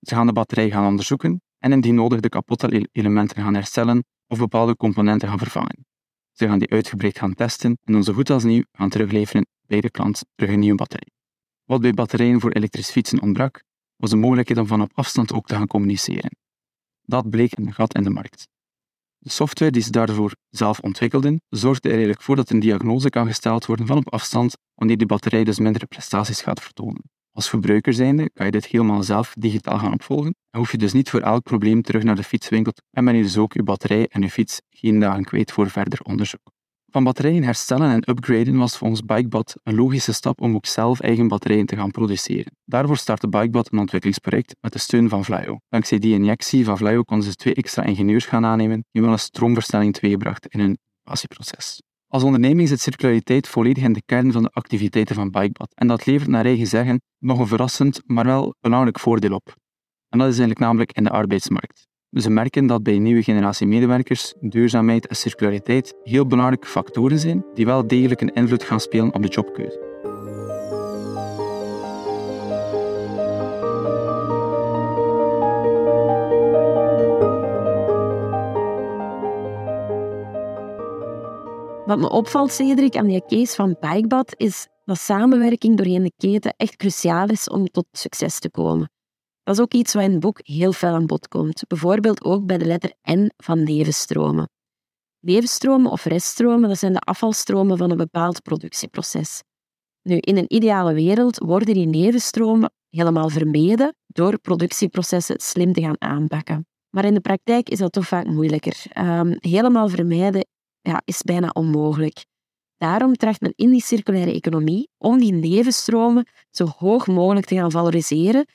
Ze 0.00 0.14
gaan 0.14 0.26
de 0.26 0.32
batterij 0.32 0.70
gaan 0.70 0.86
onderzoeken 0.86 1.40
en 1.58 1.72
indien 1.72 1.94
nodig 1.94 2.20
de 2.20 2.28
kapotte 2.28 2.88
elementen 2.92 3.42
gaan 3.42 3.54
herstellen 3.54 4.04
of 4.26 4.38
bepaalde 4.38 4.76
componenten 4.76 5.28
gaan 5.28 5.38
vervangen. 5.38 5.86
Ze 6.32 6.46
gaan 6.46 6.58
die 6.58 6.70
uitgebreid 6.70 7.18
gaan 7.18 7.34
testen 7.34 7.78
en 7.84 7.92
dan 7.92 8.04
zo 8.04 8.12
goed 8.12 8.30
als 8.30 8.44
nieuw 8.44 8.62
gaan 8.72 8.88
terugleveren 8.88 9.46
bij 9.66 9.80
de 9.80 9.90
klant 9.90 10.24
terug 10.34 10.52
een 10.52 10.60
nieuwe 10.60 10.76
batterij. 10.76 11.08
Wat 11.64 11.80
bij 11.80 11.92
batterijen 11.92 12.40
voor 12.40 12.50
elektrische 12.50 12.92
fietsen 12.92 13.22
ontbrak, 13.22 13.62
was 13.96 14.10
de 14.10 14.16
mogelijkheid 14.16 14.60
om 14.60 14.66
van 14.66 14.82
op 14.82 14.90
afstand 14.94 15.32
ook 15.32 15.46
te 15.46 15.54
gaan 15.54 15.66
communiceren. 15.66 16.36
Dat 17.02 17.30
bleek 17.30 17.56
een 17.56 17.72
gat 17.72 17.94
in 17.94 18.02
de 18.02 18.10
markt. 18.10 18.48
De 19.18 19.30
software 19.30 19.70
die 19.70 19.82
ze 19.82 19.90
daarvoor 19.90 20.36
zelf 20.48 20.80
ontwikkelden, 20.80 21.40
zorgde 21.48 21.88
er 21.88 21.94
eigenlijk 21.94 22.22
voor 22.22 22.36
dat 22.36 22.50
een 22.50 22.60
diagnose 22.60 23.10
kan 23.10 23.26
gesteld 23.26 23.66
worden 23.66 23.86
van 23.86 23.96
op 23.96 24.12
afstand 24.12 24.56
wanneer 24.74 24.96
die 24.96 25.06
batterij 25.06 25.44
dus 25.44 25.58
mindere 25.58 25.86
prestaties 25.86 26.42
gaat 26.42 26.62
vertonen. 26.62 27.02
Als 27.38 27.48
verbruiker 27.48 27.92
zijnde 27.92 28.30
kan 28.30 28.46
je 28.46 28.52
dit 28.52 28.66
helemaal 28.66 29.02
zelf 29.02 29.34
digitaal 29.38 29.78
gaan 29.78 29.92
opvolgen 29.92 30.34
en 30.50 30.58
hoef 30.58 30.70
je 30.70 30.78
dus 30.78 30.92
niet 30.92 31.10
voor 31.10 31.20
elk 31.20 31.42
probleem 31.42 31.82
terug 31.82 32.02
naar 32.02 32.16
de 32.16 32.22
fietswinkel 32.22 32.72
en 32.90 33.04
ben 33.04 33.16
je 33.16 33.22
dus 33.22 33.36
ook 33.36 33.52
je 33.52 33.62
batterij 33.62 34.06
en 34.08 34.20
je 34.20 34.30
fiets 34.30 34.60
geen 34.70 35.00
dagen 35.00 35.24
kwijt 35.24 35.52
voor 35.52 35.70
verder 35.70 36.00
onderzoek. 36.02 36.40
Van 36.90 37.04
batterijen 37.04 37.42
herstellen 37.42 37.90
en 37.90 38.10
upgraden 38.10 38.56
was 38.56 38.76
volgens 38.76 39.04
Bikebot 39.04 39.54
een 39.62 39.74
logische 39.74 40.12
stap 40.12 40.40
om 40.40 40.54
ook 40.54 40.66
zelf 40.66 41.00
eigen 41.00 41.28
batterijen 41.28 41.66
te 41.66 41.76
gaan 41.76 41.90
produceren. 41.90 42.56
Daarvoor 42.64 42.96
startte 42.96 43.28
Bikebot 43.28 43.72
een 43.72 43.78
ontwikkelingsproject 43.78 44.56
met 44.60 44.72
de 44.72 44.78
steun 44.78 45.08
van 45.08 45.24
Vlaio. 45.24 45.58
Dankzij 45.68 45.98
die 45.98 46.14
injectie 46.14 46.64
van 46.64 46.78
Vlaio 46.78 47.02
konden 47.02 47.26
ze 47.26 47.34
twee 47.34 47.54
extra 47.54 47.82
ingenieurs 47.82 48.26
gaan 48.26 48.44
aannemen 48.44 48.84
die 48.90 49.02
wel 49.02 49.12
een 49.12 49.18
stroomversnelling 49.18 49.94
teweegbracht 49.94 50.46
in 50.46 50.60
hun 50.60 50.78
innovatieproces. 51.04 51.80
Als 52.10 52.22
onderneming 52.22 52.68
zit 52.68 52.80
circulariteit 52.80 53.48
volledig 53.48 53.84
in 53.84 53.92
de 53.92 54.02
kern 54.06 54.32
van 54.32 54.42
de 54.42 54.50
activiteiten 54.52 55.14
van 55.14 55.30
Bikebot 55.30 55.74
en 55.74 55.86
dat 55.86 56.06
levert 56.06 56.30
naar 56.30 56.44
eigen 56.44 56.66
zeggen 56.66 57.00
nog 57.18 57.38
een 57.38 57.46
verrassend, 57.46 58.02
maar 58.06 58.24
wel 58.24 58.54
belangrijk 58.60 58.98
voordeel 58.98 59.34
op. 59.34 59.54
En 60.08 60.18
dat 60.18 60.28
is 60.28 60.38
eigenlijk 60.38 60.60
namelijk 60.60 60.92
in 60.92 61.04
de 61.04 61.10
arbeidsmarkt. 61.10 61.86
Ze 62.10 62.30
merken 62.30 62.66
dat 62.66 62.82
bij 62.82 62.98
nieuwe 62.98 63.22
generatie 63.22 63.66
medewerkers 63.66 64.34
duurzaamheid 64.40 65.06
en 65.06 65.16
circulariteit 65.16 65.94
heel 66.02 66.26
belangrijke 66.26 66.66
factoren 66.66 67.18
zijn 67.18 67.44
die 67.54 67.66
wel 67.66 67.86
degelijk 67.86 68.20
een 68.20 68.34
invloed 68.34 68.64
gaan 68.64 68.80
spelen 68.80 69.14
op 69.14 69.22
de 69.22 69.28
jobkeuze. 69.28 69.97
Wat 81.88 81.98
me 81.98 82.10
opvalt, 82.10 82.52
Cedric, 82.52 82.96
aan 82.96 83.06
die 83.06 83.24
case 83.26 83.54
van 83.54 83.76
Bikebad, 83.80 84.34
is 84.36 84.68
dat 84.84 84.98
samenwerking 84.98 85.76
doorheen 85.76 86.02
de 86.02 86.12
keten 86.16 86.54
echt 86.56 86.76
cruciaal 86.76 87.28
is 87.28 87.48
om 87.48 87.66
tot 87.66 87.86
succes 87.92 88.38
te 88.38 88.50
komen. 88.50 88.90
Dat 89.42 89.54
is 89.54 89.60
ook 89.60 89.72
iets 89.72 89.94
wat 89.94 90.02
in 90.02 90.10
het 90.10 90.20
boek 90.20 90.40
heel 90.42 90.72
veel 90.72 90.88
aan 90.88 91.06
bod 91.06 91.28
komt. 91.28 91.62
Bijvoorbeeld 91.66 92.24
ook 92.24 92.46
bij 92.46 92.58
de 92.58 92.64
letter 92.64 92.92
N 93.10 93.30
van 93.36 93.62
levenstromen. 93.62 94.50
Levenstromen 95.20 95.90
of 95.90 96.04
reststromen, 96.04 96.68
dat 96.68 96.78
zijn 96.78 96.92
de 96.92 97.00
afvalstromen 97.00 97.78
van 97.78 97.90
een 97.90 97.96
bepaald 97.96 98.42
productieproces. 98.42 99.42
Nu, 100.02 100.16
in 100.16 100.36
een 100.36 100.54
ideale 100.54 100.94
wereld 100.94 101.38
worden 101.38 101.74
die 101.74 101.86
levenstromen 101.86 102.70
helemaal 102.88 103.28
vermeden 103.28 103.94
door 104.06 104.38
productieprocessen 104.38 105.40
slim 105.40 105.72
te 105.72 105.80
gaan 105.80 106.00
aanpakken. 106.00 106.66
Maar 106.90 107.04
in 107.04 107.14
de 107.14 107.20
praktijk 107.20 107.68
is 107.68 107.78
dat 107.78 107.92
toch 107.92 108.06
vaak 108.06 108.26
moeilijker. 108.26 108.84
Um, 108.98 109.36
helemaal 109.38 109.88
vermijden 109.88 110.46
ja, 110.88 111.02
is 111.04 111.22
bijna 111.22 111.50
onmogelijk. 111.52 112.24
Daarom 112.76 113.14
tracht 113.14 113.40
men 113.40 113.52
in 113.56 113.70
die 113.70 113.82
circulaire 113.82 114.32
economie 114.32 114.88
om 114.98 115.18
die 115.18 115.34
levensstromen 115.34 116.26
zo 116.50 116.66
hoog 116.66 117.06
mogelijk 117.06 117.46
te 117.46 117.54
gaan 117.54 117.70
valoriseren. 117.70 118.46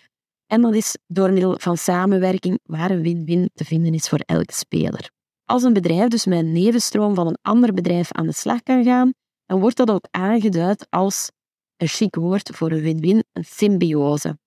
En 0.47 0.61
dat 0.61 0.75
is 0.75 0.97
door 1.07 1.31
middel 1.31 1.59
van 1.59 1.77
samenwerking 1.77 2.59
waar 2.63 2.91
een 2.91 3.01
win-win 3.01 3.49
te 3.53 3.65
vinden 3.65 3.93
is 3.93 4.09
voor 4.09 4.19
elke 4.25 4.53
speler. 4.53 5.11
Als 5.45 5.63
een 5.63 5.73
bedrijf 5.73 6.07
dus 6.07 6.25
met 6.25 6.39
een 6.39 6.53
levenstroom 6.53 7.15
van 7.15 7.27
een 7.27 7.37
ander 7.41 7.73
bedrijf 7.73 8.11
aan 8.11 8.25
de 8.25 8.33
slag 8.33 8.63
kan 8.63 8.83
gaan, 8.83 9.13
dan 9.45 9.59
wordt 9.59 9.77
dat 9.77 9.91
ook 9.91 10.07
aangeduid 10.11 10.87
als 10.89 11.31
een 11.77 11.87
chic 11.87 12.15
woord 12.15 12.49
voor 12.55 12.71
een 12.71 12.81
win-win, 12.81 13.23
een 13.31 13.45
symbiose. 13.45 14.37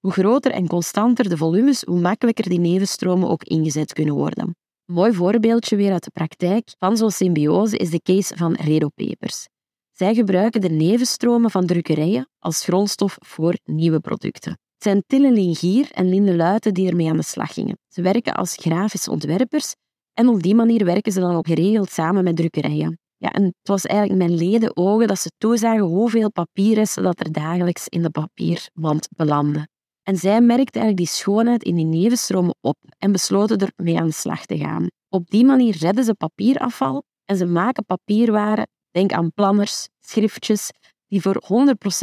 Hoe 0.00 0.12
groter 0.12 0.50
en 0.50 0.66
constanter 0.66 1.28
de 1.28 1.36
volumes, 1.36 1.82
hoe 1.82 2.00
makkelijker 2.00 2.48
die 2.48 2.60
levenstromen 2.60 3.28
ook 3.28 3.44
ingezet 3.44 3.92
kunnen 3.92 4.14
worden. 4.14 4.56
Mooi 4.90 5.12
voorbeeldje 5.12 5.76
weer 5.76 5.92
uit 5.92 6.04
de 6.04 6.10
praktijk 6.10 6.74
van 6.78 6.96
zo'n 6.96 7.10
symbiose 7.10 7.76
is 7.76 7.90
de 7.90 8.00
case 8.02 8.36
van 8.36 8.52
Redo 8.52 8.88
Papers. 8.88 9.48
Zij 9.92 10.14
gebruiken 10.14 10.60
de 10.60 10.70
levenstromen 10.70 11.50
van 11.50 11.66
drukkerijen 11.66 12.28
als 12.38 12.64
grondstof 12.64 13.16
voor 13.18 13.58
nieuwe 13.64 14.00
producten. 14.00 14.50
Het 14.50 14.82
zijn 14.82 15.02
Tille 15.06 15.32
Lingier 15.32 15.90
en 15.90 16.08
Linde 16.08 16.36
Luiten 16.36 16.74
die 16.74 16.88
ermee 16.88 17.08
aan 17.08 17.16
de 17.16 17.22
slag 17.22 17.52
gingen. 17.52 17.78
Ze 17.88 18.02
werken 18.02 18.34
als 18.34 18.56
grafisch 18.56 19.08
ontwerpers 19.08 19.74
en 20.14 20.28
op 20.28 20.42
die 20.42 20.54
manier 20.54 20.84
werken 20.84 21.12
ze 21.12 21.20
dan 21.20 21.34
ook 21.34 21.46
geregeld 21.46 21.90
samen 21.90 22.24
met 22.24 22.36
drukkerijen. 22.36 22.98
Ja, 23.16 23.32
en 23.32 23.42
het 23.42 23.68
was 23.68 23.84
eigenlijk 23.84 24.18
mijn 24.18 24.38
leden 24.38 24.76
ogen 24.76 25.08
dat 25.08 25.18
ze 25.18 25.30
toezagen 25.38 25.84
hoeveel 25.84 26.30
papierresten 26.30 27.02
dat 27.02 27.20
er 27.20 27.32
dagelijks 27.32 27.88
in 27.88 28.02
de 28.02 28.10
papierwand 28.10 29.08
belanden. 29.16 29.68
En 30.10 30.16
zij 30.16 30.40
merkte 30.40 30.78
eigenlijk 30.78 30.96
die 30.96 31.06
schoonheid 31.06 31.62
in 31.62 31.74
die 31.74 31.84
nevenstromen 31.84 32.54
op 32.60 32.76
en 32.98 33.12
besloten 33.12 33.72
ermee 33.76 33.98
aan 33.98 34.06
de 34.06 34.12
slag 34.12 34.46
te 34.46 34.58
gaan. 34.58 34.86
Op 35.08 35.30
die 35.30 35.44
manier 35.44 35.76
redden 35.76 36.04
ze 36.04 36.14
papierafval 36.14 37.04
en 37.24 37.36
ze 37.36 37.46
maken 37.46 37.84
papierwaren, 37.84 38.68
denk 38.90 39.12
aan 39.12 39.32
planners, 39.32 39.88
schriftjes, 40.00 40.70
die 41.06 41.20
voor 41.20 41.42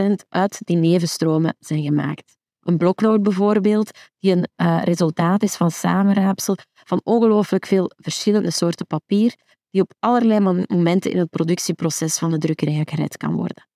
100% 0.02 0.12
uit 0.30 0.60
die 0.64 0.78
nevenstromen 0.78 1.56
zijn 1.60 1.84
gemaakt. 1.84 2.38
Een 2.60 2.78
bloknoot 2.78 3.24
bijvoorbeeld, 3.24 3.92
die 4.20 4.32
een 4.32 4.48
uh, 4.56 4.84
resultaat 4.84 5.44
is 5.44 5.56
van 5.56 5.72
samenraapsel 5.72 6.58
van 6.74 7.02
ongelooflijk 7.04 7.66
veel 7.66 7.92
verschillende 7.96 8.52
soorten 8.52 8.88
papier, 8.88 9.36
die 9.70 9.82
op 9.82 9.94
allerlei 10.00 10.40
momenten 10.40 11.12
in 11.12 11.18
het 11.18 11.30
productieproces 11.30 12.18
van 12.18 12.32
de 12.32 12.38
drukkerij 12.38 12.82
gered 12.86 13.18
kan 13.18 13.36
worden. 13.36 13.68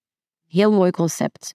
Heel 0.48 0.72
mooi 0.72 0.92
concept. 0.92 1.54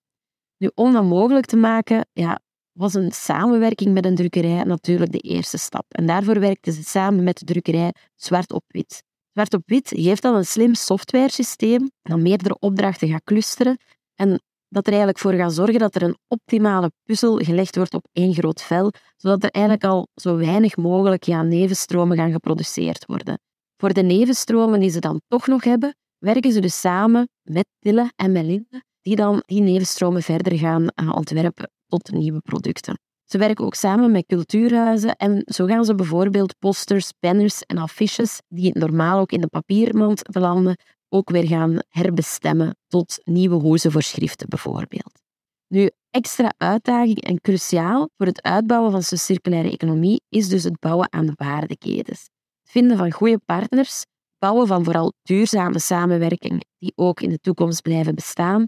Nu, 0.58 0.70
om 0.74 0.92
dat 0.92 1.04
mogelijk 1.04 1.46
te 1.46 1.56
maken, 1.56 2.06
ja, 2.12 2.40
was 2.76 2.94
een 2.94 3.12
samenwerking 3.12 3.92
met 3.92 4.04
een 4.04 4.14
drukkerij 4.14 4.62
natuurlijk 4.62 5.12
de 5.12 5.18
eerste 5.18 5.58
stap. 5.58 5.84
En 5.88 6.06
daarvoor 6.06 6.40
werkten 6.40 6.72
ze 6.72 6.82
samen 6.82 7.24
met 7.24 7.38
de 7.38 7.44
drukkerij 7.44 7.92
Zwart 8.14 8.52
op 8.52 8.64
Wit. 8.66 9.02
Zwart 9.32 9.54
op 9.54 9.62
Wit 9.66 9.88
geeft 9.88 10.22
dan 10.22 10.34
een 10.34 10.46
slim 10.46 10.74
softwaresysteem 10.74 11.90
dat 12.02 12.18
meerdere 12.18 12.58
opdrachten 12.58 13.08
gaat 13.08 13.24
clusteren 13.24 13.78
en 14.14 14.40
dat 14.68 14.86
er 14.86 14.92
eigenlijk 14.92 15.18
voor 15.18 15.32
gaat 15.32 15.52
zorgen 15.52 15.78
dat 15.78 15.94
er 15.94 16.02
een 16.02 16.16
optimale 16.28 16.90
puzzel 17.02 17.36
gelegd 17.36 17.76
wordt 17.76 17.94
op 17.94 18.08
één 18.12 18.34
groot 18.34 18.62
vel, 18.62 18.92
zodat 19.16 19.42
er 19.44 19.50
eigenlijk 19.50 19.84
al 19.84 20.08
zo 20.14 20.36
weinig 20.36 20.76
mogelijk 20.76 21.22
ja, 21.22 21.42
nevenstromen 21.42 22.16
gaan 22.16 22.32
geproduceerd 22.32 23.06
worden. 23.06 23.38
Voor 23.76 23.92
de 23.92 24.02
nevenstromen 24.02 24.80
die 24.80 24.90
ze 24.90 25.00
dan 25.00 25.20
toch 25.28 25.46
nog 25.46 25.64
hebben, 25.64 25.96
werken 26.18 26.52
ze 26.52 26.60
dus 26.60 26.80
samen 26.80 27.28
met 27.42 27.66
Tille 27.78 28.12
en 28.16 28.32
Melinda, 28.32 28.82
die 29.00 29.16
dan 29.16 29.42
die 29.46 29.60
nevenstromen 29.60 30.22
verder 30.22 30.58
gaan 30.58 30.86
uh, 31.02 31.12
ontwerpen 31.14 31.70
tot 31.86 32.10
nieuwe 32.10 32.40
producten. 32.40 32.98
Ze 33.24 33.38
werken 33.38 33.64
ook 33.64 33.74
samen 33.74 34.10
met 34.10 34.26
cultuurhuizen 34.26 35.16
en 35.16 35.42
zo 35.44 35.66
gaan 35.66 35.84
ze 35.84 35.94
bijvoorbeeld 35.94 36.58
posters, 36.58 37.12
banners 37.20 37.62
en 37.62 37.78
affiches, 37.78 38.40
die 38.48 38.78
normaal 38.78 39.20
ook 39.20 39.32
in 39.32 39.40
de 39.40 39.46
papiermand 39.46 40.22
belanden, 40.22 40.76
ook 41.08 41.30
weer 41.30 41.46
gaan 41.46 41.78
herbestemmen 41.88 42.76
tot 42.86 43.20
nieuwe 43.24 43.54
hoezenvoorschriften 43.54 44.48
bijvoorbeeld. 44.48 45.20
Nu, 45.68 45.90
extra 46.10 46.52
uitdaging 46.56 47.20
en 47.20 47.40
cruciaal 47.40 48.08
voor 48.16 48.26
het 48.26 48.42
uitbouwen 48.42 48.90
van 48.90 49.02
zo'n 49.02 49.18
circulaire 49.18 49.70
economie 49.70 50.22
is 50.28 50.48
dus 50.48 50.64
het 50.64 50.78
bouwen 50.78 51.12
aan 51.12 51.32
waardeketens. 51.34 52.20
Het 52.62 52.70
vinden 52.70 52.96
van 52.96 53.12
goede 53.12 53.40
partners, 53.44 54.04
bouwen 54.38 54.66
van 54.66 54.84
vooral 54.84 55.12
duurzame 55.22 55.78
samenwerking 55.78 56.64
die 56.78 56.92
ook 56.94 57.20
in 57.20 57.30
de 57.30 57.38
toekomst 57.38 57.82
blijven 57.82 58.14
bestaan 58.14 58.64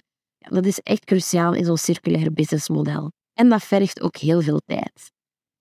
dat 0.51 0.67
is 0.67 0.79
echt 0.79 1.05
cruciaal 1.05 1.55
in 1.55 1.65
zo'n 1.65 1.77
circulair 1.77 2.33
businessmodel. 2.33 3.13
En 3.33 3.49
dat 3.49 3.63
vergt 3.63 4.01
ook 4.01 4.17
heel 4.17 4.41
veel 4.41 4.61
tijd. 4.67 5.11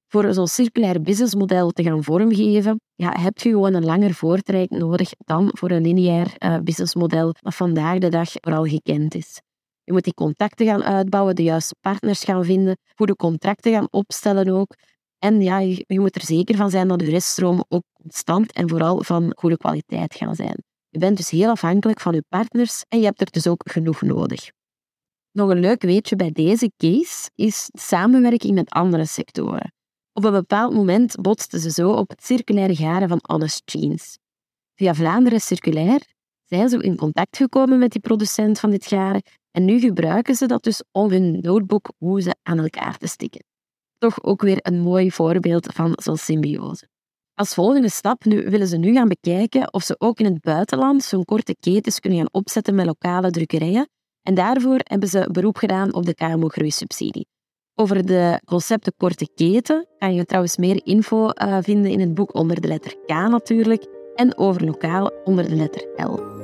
Voor 0.08 0.34
zo'n 0.34 0.48
circulair 0.48 1.01
businessmodel 1.01 1.72
te 1.72 1.84
gaan 1.84 2.03
vormgeven, 2.03 2.79
ja, 2.96 3.20
heb 3.20 3.38
je 3.38 3.50
gewoon 3.50 3.74
een 3.74 3.86
langer 3.86 4.13
voortraject 4.13 4.72
nodig 4.72 5.12
dan 5.17 5.50
voor 5.53 5.72
een 5.72 5.82
lineair 5.82 6.36
uh, 6.39 6.58
businessmodel 6.60 7.32
dat 7.41 7.56
vandaag 7.56 7.98
de 7.98 8.10
dag 8.10 8.29
vooral 8.32 8.65
gekend 8.65 9.15
is. 9.15 9.41
Je 9.84 9.94
moet 9.94 10.03
die 10.03 10.13
contacten 10.13 10.65
gaan 10.65 10.84
uitbouwen, 10.84 11.36
de 11.36 11.44
juiste 11.44 11.75
partners 11.82 12.24
gaan 12.24 12.46
vinden, 12.46 12.77
goede 12.96 13.15
contracten 13.15 13.72
gaan 13.72 13.88
opstellen 13.89 14.50
ook. 14.50 14.75
En 15.20 15.41
ja, 15.41 15.60
je, 15.60 16.00
moet 16.00 16.15
er 16.15 16.25
zeker 16.25 16.56
van 16.56 16.70
zijn 16.70 16.88
dat 16.88 17.01
je 17.01 17.10
reststromen 17.10 17.65
ook 17.67 17.84
constant 18.01 18.51
en 18.51 18.70
vooral 18.70 19.03
van 19.03 19.32
goede 19.36 19.58
kwaliteit 19.58 20.15
gaan 20.15 20.36
zijn. 20.36 20.63
Je 20.89 21.00
bent 21.00 21.17
dus 21.17 21.29
heel 21.29 21.50
afhankelijk 21.50 22.00
van 22.00 22.13
je 22.13 22.24
partners 22.29 22.84
en 22.89 23.00
je 23.00 23.06
hebt 23.06 23.22
er 23.22 23.32
dus 23.32 23.48
ook 23.48 23.62
genoeg 23.72 24.01
nodig. 24.01 24.50
Nog 25.38 25.50
een 25.50 25.60
leuk 25.60 25.82
weetje 25.82 26.15
bij 26.15 26.32
deze 26.32 26.72
case 26.77 27.29
is 27.36 27.70
samenwerking 27.74 28.53
met 28.53 28.70
andere 28.70 29.06
sectoren. 29.06 29.74
Op 30.13 30.24
een 30.24 30.32
bepaald 30.32 30.74
moment 30.74 31.15
botsten 31.22 31.60
ze 31.60 31.72
zo 31.72 31.91
op 31.91 32.10
het 32.10 32.24
circulaire 32.24 32.75
garen 32.75 33.08
van 33.10 33.20
Honest 33.22 33.62
Jeans. 33.65 34.17
Via 34.75 34.94
Vlaanderen 34.94 35.41
Circulair 35.41 36.01
zijn 36.46 36.70
ze 36.70 36.77
in 36.77 36.96
contact 36.96 37.38
gekomen 37.38 37.79
met 37.79 37.91
die 37.91 38.01
producent 38.01 38.60
van 38.60 38.70
dit 38.70 38.86
garen 38.86 39.22
en 39.51 39.65
nu 39.65 39.79
gebruiken 39.79 40.36
ze 40.36 40.46
dat 40.46 40.63
dus 40.63 40.84
om 40.91 41.10
hun 41.10 41.39
notebook 41.41 41.91
hoezen 41.98 42.38
aan 42.44 42.60
elkaar 42.60 42.98
te 42.98 43.08
stikken. 43.08 43.44
Toch 43.98 44.24
ook 44.24 44.41
weer 44.41 44.60
een 44.62 44.79
mooi 44.79 45.12
voorbeeld 45.12 45.74
van 45.74 45.94
zo'n 45.96 46.17
symbiose. 46.17 46.89
Als 47.34 47.53
volgende 47.53 47.89
stap 47.89 48.25
nu, 48.25 48.50
willen 48.50 48.67
ze 48.67 48.77
nu 48.77 48.94
gaan 48.94 49.08
bekijken 49.08 49.74
of 49.74 49.84
ze 49.84 49.96
ook 49.98 50.20
in 50.20 50.25
het 50.25 50.41
buitenland 50.41 51.03
zo'n 51.03 51.25
korte 51.25 51.56
ketens 51.60 52.00
kunnen 52.00 52.20
gaan 52.20 52.34
opzetten 52.41 52.75
met 52.75 52.86
lokale 52.86 53.32
drukkerijen 53.32 53.88
en 54.27 54.34
daarvoor 54.34 54.79
hebben 54.84 55.10
ze 55.10 55.29
beroep 55.31 55.57
gedaan 55.57 55.93
op 55.93 56.05
de 56.05 56.13
KMO-groeisubsidie. 56.13 57.27
Over 57.75 58.05
de 58.05 58.41
concepten 58.46 58.93
korte 58.98 59.29
keten 59.36 59.88
kan 59.98 60.13
je 60.13 60.25
trouwens 60.25 60.57
meer 60.57 60.86
info 60.86 61.29
uh, 61.29 61.57
vinden 61.62 61.91
in 61.91 62.00
het 62.00 62.13
boek 62.13 62.36
onder 62.36 62.62
de 62.62 62.67
letter 62.67 62.96
K 63.05 63.10
natuurlijk 63.10 63.86
en 64.15 64.38
over 64.38 64.65
lokaal 64.65 65.12
onder 65.24 65.50
de 65.50 65.55
letter 65.55 65.88
L. 65.96 66.36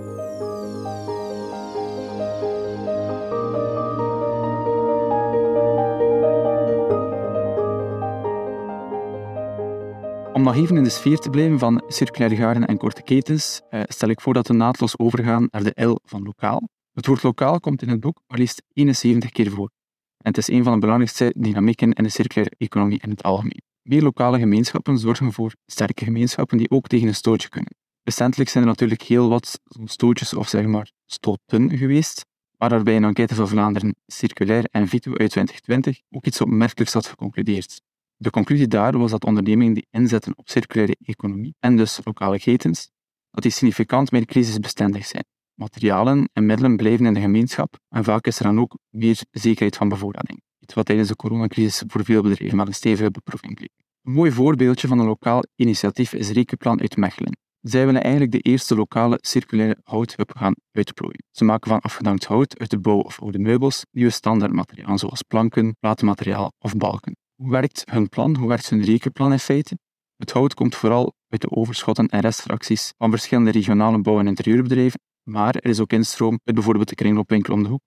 Om 10.34 10.44
nog 10.44 10.56
even 10.56 10.78
in 10.78 10.84
de 10.84 10.90
sfeer 10.90 11.18
te 11.18 11.30
blijven 11.30 11.60
van 11.60 11.84
circulaire 11.88 12.36
garen 12.36 12.66
en 12.66 12.78
korte 12.78 13.02
ketens, 13.02 13.62
uh, 13.70 13.82
stel 13.88 14.10
ik 14.10 14.22
voor 14.22 14.34
dat 14.34 14.48
we 14.48 14.54
naadloos 14.54 15.00
overgaan 15.00 15.48
naar 15.52 15.64
de 15.64 15.84
L 15.86 15.98
van 16.04 16.24
lokaal. 16.24 16.73
Het 16.94 17.06
woord 17.06 17.24
lokaal 17.24 17.60
komt 17.60 17.82
in 17.82 17.90
het 17.90 18.00
boek 18.00 18.22
maar 18.28 18.38
liefst 18.38 18.64
71 18.74 19.32
keer 19.32 19.52
voor. 19.52 19.72
En 20.18 20.30
het 20.30 20.38
is 20.38 20.48
een 20.48 20.64
van 20.64 20.74
de 20.74 20.80
belangrijkste 20.80 21.34
dynamieken 21.38 21.94
in 21.94 22.04
de 22.04 22.10
circulaire 22.10 22.56
economie 22.58 23.00
in 23.02 23.10
het 23.10 23.24
algemeen. 23.24 23.62
Meer 23.82 24.02
lokale 24.02 24.40
gemeenschappen 24.40 24.98
zorgen 24.98 25.34
voor 25.34 25.56
sterke 25.66 26.04
gemeenschappen 26.04 26.58
die 26.58 26.70
ook 26.70 26.88
tegen 26.88 27.08
een 27.08 27.16
stootje 27.16 27.50
kunnen. 27.50 27.76
Recentelijk 28.04 28.50
zijn 28.50 28.64
er 28.64 28.70
natuurlijk 28.70 29.02
heel 29.02 29.30
wat 29.30 29.60
stootjes 29.84 30.34
of 30.34 30.48
zeg 30.48 30.66
maar 30.66 30.92
stoten 31.06 31.78
geweest, 31.78 32.26
maar 32.58 32.70
daarbij 32.70 32.96
een 32.96 33.04
enquête 33.04 33.36
van 33.36 33.48
Vlaanderen 33.48 33.96
Circulair 34.06 34.66
en 34.72 34.88
Vito 34.88 35.10
uit 35.10 35.30
2020 35.30 36.02
ook 36.10 36.26
iets 36.26 36.42
opmerkelijks 36.42 36.94
had 36.94 37.08
geconcludeerd. 37.08 37.82
De 38.16 38.30
conclusie 38.30 38.68
daar 38.68 38.98
was 38.98 39.12
dat 39.12 39.26
ondernemingen 39.26 39.74
die 39.74 39.88
inzetten 39.90 40.38
op 40.38 40.50
circulaire 40.50 40.98
economie 41.04 41.56
en 41.60 41.78
dus 41.78 42.00
lokale 42.04 42.40
ketens, 42.40 42.90
dat 43.32 43.44
die 43.44 43.52
significant 43.52 44.12
meer 44.12 44.26
crisisbestendig 44.26 45.06
zijn. 45.06 45.24
Materialen 45.54 46.30
en 46.34 46.46
middelen 46.46 46.78
blijven 46.78 47.06
in 47.06 47.14
de 47.14 47.20
gemeenschap 47.20 47.78
en 47.90 48.04
vaak 48.04 48.28
is 48.28 48.40
er 48.40 48.44
dan 48.44 48.60
ook 48.60 48.78
meer 48.90 49.22
zekerheid 49.32 49.76
van 49.76 49.90
bevoorrading. 49.90 50.42
Iets 50.60 50.74
wat 50.74 50.86
tijdens 50.86 51.08
de 51.08 51.16
coronacrisis 51.16 51.84
voor 51.88 52.04
veel 52.04 52.22
bedrijven 52.22 52.58
met 52.58 52.68
een 52.68 52.74
stevige 52.74 53.12
beproeving 53.12 53.56
bleek. 53.56 53.72
Een 54.04 54.12
mooi 54.12 54.32
voorbeeldje 54.32 54.88
van 54.88 55.00
een 55.00 55.06
lokaal 55.06 55.44
initiatief 55.56 56.14
is 56.14 56.30
Rekenplan 56.30 56.82
uit 56.82 56.98
Mechelen. 56.98 57.38
Zij 57.62 57.86
willen 57.86 58.02
eigenlijk 58.02 58.32
de 58.32 58.40
eerste 58.40 58.76
lokale 58.76 59.18
circulaire 59.22 59.78
houthub 59.84 60.32
gaan 60.36 60.56
uitplooien. 60.72 61.24
Ze 61.32 61.44
maken 61.44 61.70
van 61.70 61.80
afgedankt 61.80 62.26
hout 62.26 62.60
uit 62.60 62.70
de 62.70 62.80
bouw 62.80 63.00
of 63.00 63.22
oude 63.22 63.40
meubels 63.40 63.86
nieuwe 63.92 64.12
standaardmaterialen 64.12 64.98
zoals 64.98 65.22
planken, 65.22 65.76
platenmateriaal 65.80 66.52
of 66.60 66.78
balken. 66.78 67.16
Hoe 67.36 67.52
werkt 67.52 67.84
hun 67.92 68.10
plan? 68.10 68.36
Hoe 68.36 68.48
werkt 68.48 68.70
hun 68.70 68.84
rekenplan 68.84 69.32
in 69.32 69.40
feite? 69.40 69.78
Het 70.18 70.32
hout 70.32 70.54
komt 70.54 70.76
vooral 70.76 71.14
uit 71.28 71.42
de 71.42 71.52
overschotten 71.52 72.08
en 72.08 72.20
restfracties 72.20 72.94
van 72.98 73.10
verschillende 73.10 73.52
regionale 73.52 74.02
bouw- 74.02 74.20
en 74.20 74.28
interieurbedrijven, 74.28 75.00
maar 75.24 75.56
er 75.56 75.70
is 75.70 75.80
ook 75.80 75.92
instroom 75.92 76.40
uit 76.44 76.56
bijvoorbeeld 76.56 76.90
de 76.90 76.96
kringloopwinkel 76.96 77.54
om 77.54 77.64
de 77.64 77.70
hoek, 77.70 77.82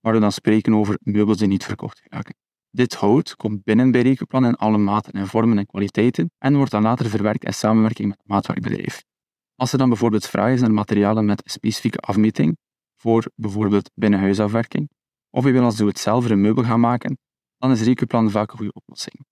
waar 0.00 0.12
we 0.12 0.20
dan 0.20 0.32
spreken 0.32 0.74
over 0.74 0.98
meubels 1.02 1.38
die 1.38 1.48
niet 1.48 1.64
verkocht 1.64 2.00
raken. 2.04 2.34
Dit 2.70 2.94
hout 2.94 3.36
komt 3.36 3.64
binnen 3.64 3.90
bij 3.90 4.02
Rekenplan 4.02 4.46
in 4.46 4.54
alle 4.54 4.78
maten 4.78 5.12
en 5.12 5.26
vormen 5.26 5.58
en 5.58 5.66
kwaliteiten 5.66 6.30
en 6.38 6.56
wordt 6.56 6.70
dan 6.70 6.82
later 6.82 7.08
verwerkt 7.08 7.44
in 7.44 7.54
samenwerking 7.54 8.08
met 8.08 8.18
het 8.18 8.28
maatwerkbedrijf. 8.28 9.02
Als 9.54 9.72
er 9.72 9.78
dan 9.78 9.88
bijvoorbeeld 9.88 10.26
vraag 10.26 10.52
is 10.52 10.60
naar 10.60 10.72
materialen 10.72 11.24
met 11.24 11.42
specifieke 11.44 11.98
afmeting, 11.98 12.56
voor 12.96 13.30
bijvoorbeeld 13.34 13.90
binnenhuisafwerking, 13.94 14.90
of 15.30 15.44
je 15.44 15.52
wil 15.52 15.64
als 15.64 15.76
doe-het-zelf 15.76 16.30
een 16.30 16.40
meubel 16.40 16.64
gaan 16.64 16.80
maken, 16.80 17.18
dan 17.56 17.70
is 17.70 17.82
Rekenplan 17.82 18.30
vaak 18.30 18.50
een 18.50 18.56
goede 18.56 18.72
oplossing. 18.72 19.24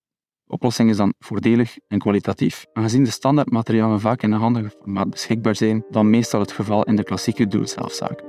De 0.49 0.55
oplossing 0.55 0.89
is 0.89 0.97
dan 0.97 1.13
voordelig 1.19 1.77
en 1.87 1.99
kwalitatief, 1.99 2.65
aangezien 2.73 3.03
de 3.03 3.11
standaardmaterialen 3.11 3.99
vaak 3.99 4.21
in 4.21 4.31
een 4.31 4.39
handige 4.39 4.69
formaat 4.69 5.09
beschikbaar 5.09 5.55
zijn 5.55 5.85
dan 5.89 6.09
meestal 6.09 6.39
het 6.39 6.51
geval 6.51 6.83
in 6.83 6.95
de 6.95 7.03
klassieke 7.03 7.47
doe-het-zelfzaak. 7.47 8.21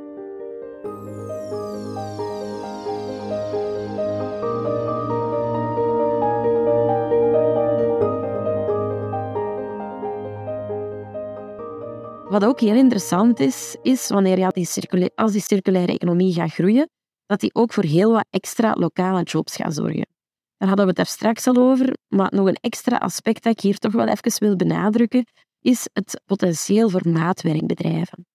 Wat 12.28 12.44
ook 12.44 12.60
heel 12.60 12.74
interessant 12.74 13.40
is, 13.40 13.76
is 13.82 14.08
wanneer 14.08 14.38
ja, 14.38 14.48
die 14.48 14.68
als 15.14 15.32
die 15.32 15.40
circulaire 15.40 15.92
economie 15.92 16.32
gaat 16.32 16.52
groeien, 16.52 16.90
dat 17.26 17.40
die 17.40 17.54
ook 17.54 17.72
voor 17.72 17.84
heel 17.84 18.12
wat 18.12 18.26
extra 18.30 18.74
lokale 18.78 19.22
jobs 19.22 19.56
gaat 19.56 19.74
zorgen. 19.74 20.19
Daar 20.60 20.68
hadden 20.68 20.86
we 20.86 20.92
het 20.92 20.96
daar 20.96 21.16
straks 21.16 21.46
al 21.46 21.56
over, 21.56 21.96
maar 22.08 22.32
nog 22.34 22.46
een 22.46 22.58
extra 22.60 22.96
aspect 22.96 23.42
dat 23.42 23.52
ik 23.52 23.60
hier 23.60 23.78
toch 23.78 23.92
wel 23.92 24.06
even 24.06 24.32
wil 24.38 24.56
benadrukken, 24.56 25.24
is 25.60 25.88
het 25.92 26.20
potentieel 26.26 26.90
voor 26.90 27.08
maatwerkbedrijven. 27.08 28.26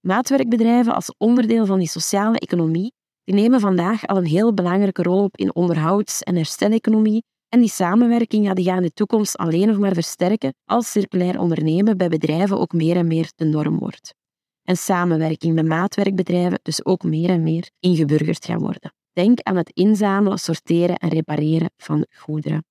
Maatwerkbedrijven 0.00 0.94
als 0.94 1.14
onderdeel 1.18 1.66
van 1.66 1.78
die 1.78 1.88
sociale 1.88 2.38
economie, 2.38 2.92
die 3.24 3.34
nemen 3.34 3.60
vandaag 3.60 4.06
al 4.06 4.16
een 4.16 4.26
heel 4.26 4.54
belangrijke 4.54 5.02
rol 5.02 5.22
op 5.22 5.36
in 5.36 5.54
onderhouds- 5.54 6.22
en 6.22 6.36
hersteleconomie 6.36 7.24
en 7.48 7.60
die 7.60 7.68
samenwerking 7.68 8.46
ja, 8.46 8.54
die 8.54 8.64
gaat 8.64 8.76
in 8.76 8.82
de 8.82 8.92
toekomst 8.92 9.36
alleen 9.36 9.66
nog 9.66 9.78
maar 9.78 9.94
versterken 9.94 10.54
als 10.64 10.90
circulair 10.90 11.40
ondernemen 11.40 11.96
bij 11.96 12.08
bedrijven 12.08 12.58
ook 12.58 12.72
meer 12.72 12.96
en 12.96 13.06
meer 13.06 13.32
de 13.34 13.44
norm 13.44 13.78
wordt. 13.78 14.14
En 14.62 14.76
samenwerking 14.76 15.54
met 15.54 15.66
maatwerkbedrijven 15.66 16.58
dus 16.62 16.84
ook 16.84 17.02
meer 17.02 17.30
en 17.30 17.42
meer 17.42 17.70
ingeburgerd 17.80 18.44
gaan 18.44 18.58
worden. 18.58 18.92
Denk 19.18 19.40
aan 19.42 19.56
het 19.56 19.70
inzamelen, 19.70 20.38
sorteren 20.38 20.96
en 20.96 21.08
repareren 21.08 21.70
van 21.76 22.06
goederen. 22.16 22.64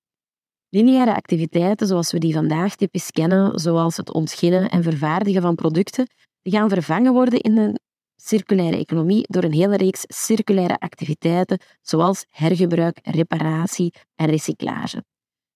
Lineaire 0.70 1.16
activiteiten 1.16 1.88
zoals 1.88 2.12
we 2.12 2.20
die 2.20 2.34
vandaag 2.34 2.76
typisch 2.76 3.12
kennen, 3.12 3.60
zoals 3.60 3.98
het 3.98 4.14
ontginnen 4.14 4.70
en 4.70 4.84
vervaardigen 4.84 5.42
van 5.42 5.56
producten, 5.56 6.08
die 6.42 6.54
gaan 6.54 6.70
vervangen 6.70 7.14
worden 7.14 7.40
in 7.40 7.58
een 7.58 7.80
circulaire 8.16 8.78
economie 8.78 9.26
door 9.28 9.44
een 9.44 9.54
hele 9.54 9.78
reeks 9.78 10.04
circulaire 10.08 10.80
activiteiten 10.80 11.60
zoals 11.82 12.26
hergebruik, 12.30 13.00
reparatie 13.04 13.94
en 14.16 14.30
recyclage. 14.30 15.04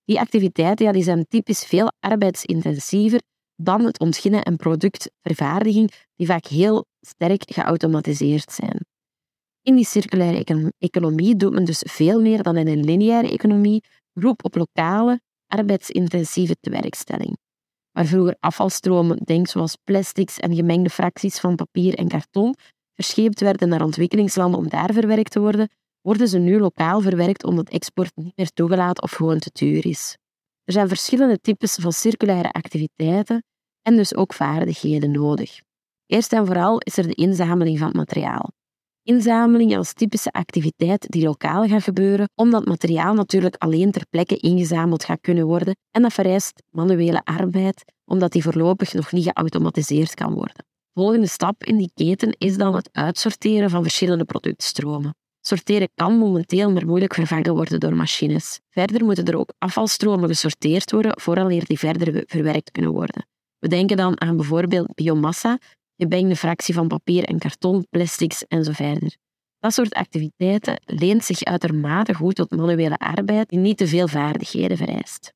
Die 0.03 0.19
activiteiten 0.19 0.85
ja, 0.85 0.91
die 0.91 1.03
zijn 1.03 1.25
typisch 1.27 1.63
veel 1.65 1.91
arbeidsintensiever 1.99 3.21
dan 3.55 3.85
het 3.85 3.99
ontginnen 3.99 4.43
en 4.43 4.55
productvervaardiging, 4.55 5.91
die 6.15 6.27
vaak 6.27 6.45
heel 6.45 6.85
sterk 7.01 7.43
geautomatiseerd 7.45 8.51
zijn. 8.51 8.90
In 9.63 9.75
die 9.75 9.85
circulaire 9.85 10.71
economie 10.77 11.35
doet 11.35 11.53
men 11.53 11.65
dus 11.65 11.83
veel 11.87 12.21
meer 12.21 12.43
dan 12.43 12.57
in 12.57 12.67
een 12.67 12.83
lineaire 12.83 13.31
economie 13.31 13.83
roep 14.13 14.45
op 14.45 14.55
lokale, 14.55 15.21
arbeidsintensieve 15.47 16.55
tewerkstelling. 16.59 17.37
Waar 17.91 18.05
vroeger 18.05 18.35
afvalstromen, 18.39 19.17
denk 19.17 19.47
zoals 19.47 19.77
plastics 19.83 20.39
en 20.39 20.55
gemengde 20.55 20.89
fracties 20.89 21.39
van 21.39 21.55
papier 21.55 21.95
en 21.95 22.07
karton, 22.07 22.55
verscheept 22.93 23.39
werden 23.39 23.69
naar 23.69 23.83
ontwikkelingslanden 23.83 24.59
om 24.59 24.69
daar 24.69 24.93
verwerkt 24.93 25.31
te 25.31 25.39
worden, 25.39 25.69
worden 26.01 26.27
ze 26.27 26.37
nu 26.37 26.59
lokaal 26.59 27.01
verwerkt 27.01 27.43
omdat 27.43 27.69
export 27.69 28.15
niet 28.15 28.35
meer 28.35 28.49
toegelaten 28.49 29.03
of 29.03 29.11
gewoon 29.11 29.39
te 29.39 29.49
duur 29.53 29.85
is. 29.85 30.17
Er 30.63 30.73
zijn 30.73 30.87
verschillende 30.87 31.39
types 31.39 31.75
van 31.75 31.93
circulaire 31.93 32.51
activiteiten 32.51 33.43
en 33.81 33.95
dus 33.95 34.15
ook 34.15 34.33
vaardigheden 34.33 35.11
nodig. 35.11 35.59
Eerst 36.05 36.33
en 36.33 36.45
vooral 36.45 36.77
is 36.77 36.97
er 36.97 37.07
de 37.07 37.13
inzameling 37.13 37.77
van 37.77 37.87
het 37.87 37.95
materiaal. 37.95 38.49
Inzameling 39.03 39.77
als 39.77 39.93
typische 39.93 40.31
activiteit 40.31 41.05
die 41.09 41.23
lokaal 41.23 41.67
gaat 41.67 41.83
gebeuren, 41.83 42.29
omdat 42.35 42.65
materiaal 42.65 43.13
natuurlijk 43.13 43.55
alleen 43.55 43.91
ter 43.91 44.05
plekke 44.09 44.37
ingezameld 44.37 45.03
gaat 45.03 45.21
kunnen 45.21 45.45
worden 45.45 45.75
en 45.91 46.01
dat 46.01 46.13
vereist 46.13 46.63
manuele 46.69 47.21
arbeid, 47.23 47.83
omdat 48.05 48.31
die 48.31 48.43
voorlopig 48.43 48.93
nog 48.93 49.11
niet 49.11 49.23
geautomatiseerd 49.23 50.13
kan 50.13 50.33
worden. 50.33 50.65
Volgende 50.93 51.27
stap 51.27 51.63
in 51.63 51.77
die 51.77 51.91
keten 51.93 52.35
is 52.37 52.57
dan 52.57 52.75
het 52.75 52.89
uitsorteren 52.91 53.69
van 53.69 53.81
verschillende 53.81 54.25
productstromen. 54.25 55.15
Sorteren 55.41 55.89
kan 55.95 56.17
momenteel 56.17 56.71
maar 56.71 56.85
moeilijk 56.85 57.13
vervangen 57.13 57.53
worden 57.55 57.79
door 57.79 57.95
machines. 57.95 58.59
Verder 58.69 59.03
moeten 59.03 59.25
er 59.25 59.37
ook 59.37 59.53
afvalstromen 59.57 60.29
gesorteerd 60.29 60.91
worden 60.91 61.19
vooraleer 61.19 61.65
die 61.65 61.79
verder 61.79 62.23
verwerkt 62.25 62.71
kunnen 62.71 62.91
worden. 62.91 63.25
We 63.59 63.67
denken 63.67 63.97
dan 63.97 64.21
aan 64.21 64.35
bijvoorbeeld 64.35 64.95
biomassa, 64.95 65.59
gemengde 66.01 66.35
fractie 66.35 66.73
van 66.73 66.87
papier 66.87 67.23
en 67.23 67.39
karton, 67.39 67.87
plastics 67.89 68.47
en 68.47 68.63
zo 68.63 68.71
verder. 68.71 69.15
Dat 69.59 69.73
soort 69.73 69.93
activiteiten 69.93 70.81
leent 70.85 71.23
zich 71.23 71.43
uitermate 71.43 72.13
goed 72.13 72.35
tot 72.35 72.51
manuele 72.51 72.97
arbeid 72.97 73.49
die 73.49 73.59
niet 73.59 73.77
te 73.77 73.87
veel 73.87 74.07
vaardigheden 74.07 74.77
vereist. 74.77 75.33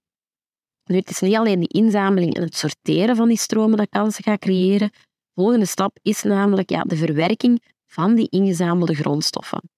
Nu, 0.84 0.96
het 0.96 1.10
is 1.10 1.20
niet 1.20 1.36
alleen 1.36 1.60
die 1.60 1.82
inzameling 1.82 2.36
en 2.36 2.42
het 2.42 2.56
sorteren 2.56 3.16
van 3.16 3.28
die 3.28 3.38
stromen 3.38 3.78
dat 3.78 3.90
kansen 3.90 4.24
gaat 4.24 4.40
creëren. 4.40 4.92
Volgende 5.34 5.66
stap 5.66 5.98
is 6.02 6.24
namelijk 6.24 6.70
ja, 6.70 6.82
de 6.82 6.96
verwerking 6.96 7.64
van 7.86 8.16
die 8.16 8.30
ingezamelde 8.30 8.96
grondstoffen. 8.96 9.70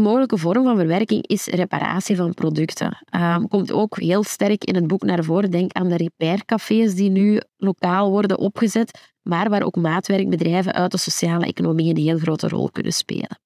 Mogelijke 0.00 0.38
vorm 0.38 0.64
van 0.64 0.76
verwerking 0.76 1.26
is 1.26 1.46
reparatie 1.46 2.16
van 2.16 2.34
producten. 2.34 2.98
Um, 3.14 3.48
komt 3.48 3.72
ook 3.72 3.98
heel 3.98 4.22
sterk 4.22 4.64
in 4.64 4.74
het 4.74 4.86
boek 4.86 5.02
naar 5.02 5.24
voren. 5.24 5.50
Denk 5.50 5.72
aan 5.72 5.88
de 5.88 5.96
repaircafés 5.96 6.94
die 6.94 7.10
nu 7.10 7.40
lokaal 7.56 8.10
worden 8.10 8.38
opgezet, 8.38 9.12
maar 9.22 9.48
waar 9.48 9.62
ook 9.62 9.76
maatwerkbedrijven 9.76 10.72
uit 10.72 10.90
de 10.90 10.98
sociale 10.98 11.46
economie 11.46 11.90
een 11.90 12.02
heel 12.02 12.18
grote 12.18 12.48
rol 12.48 12.70
kunnen 12.70 12.92
spelen. 12.92 13.38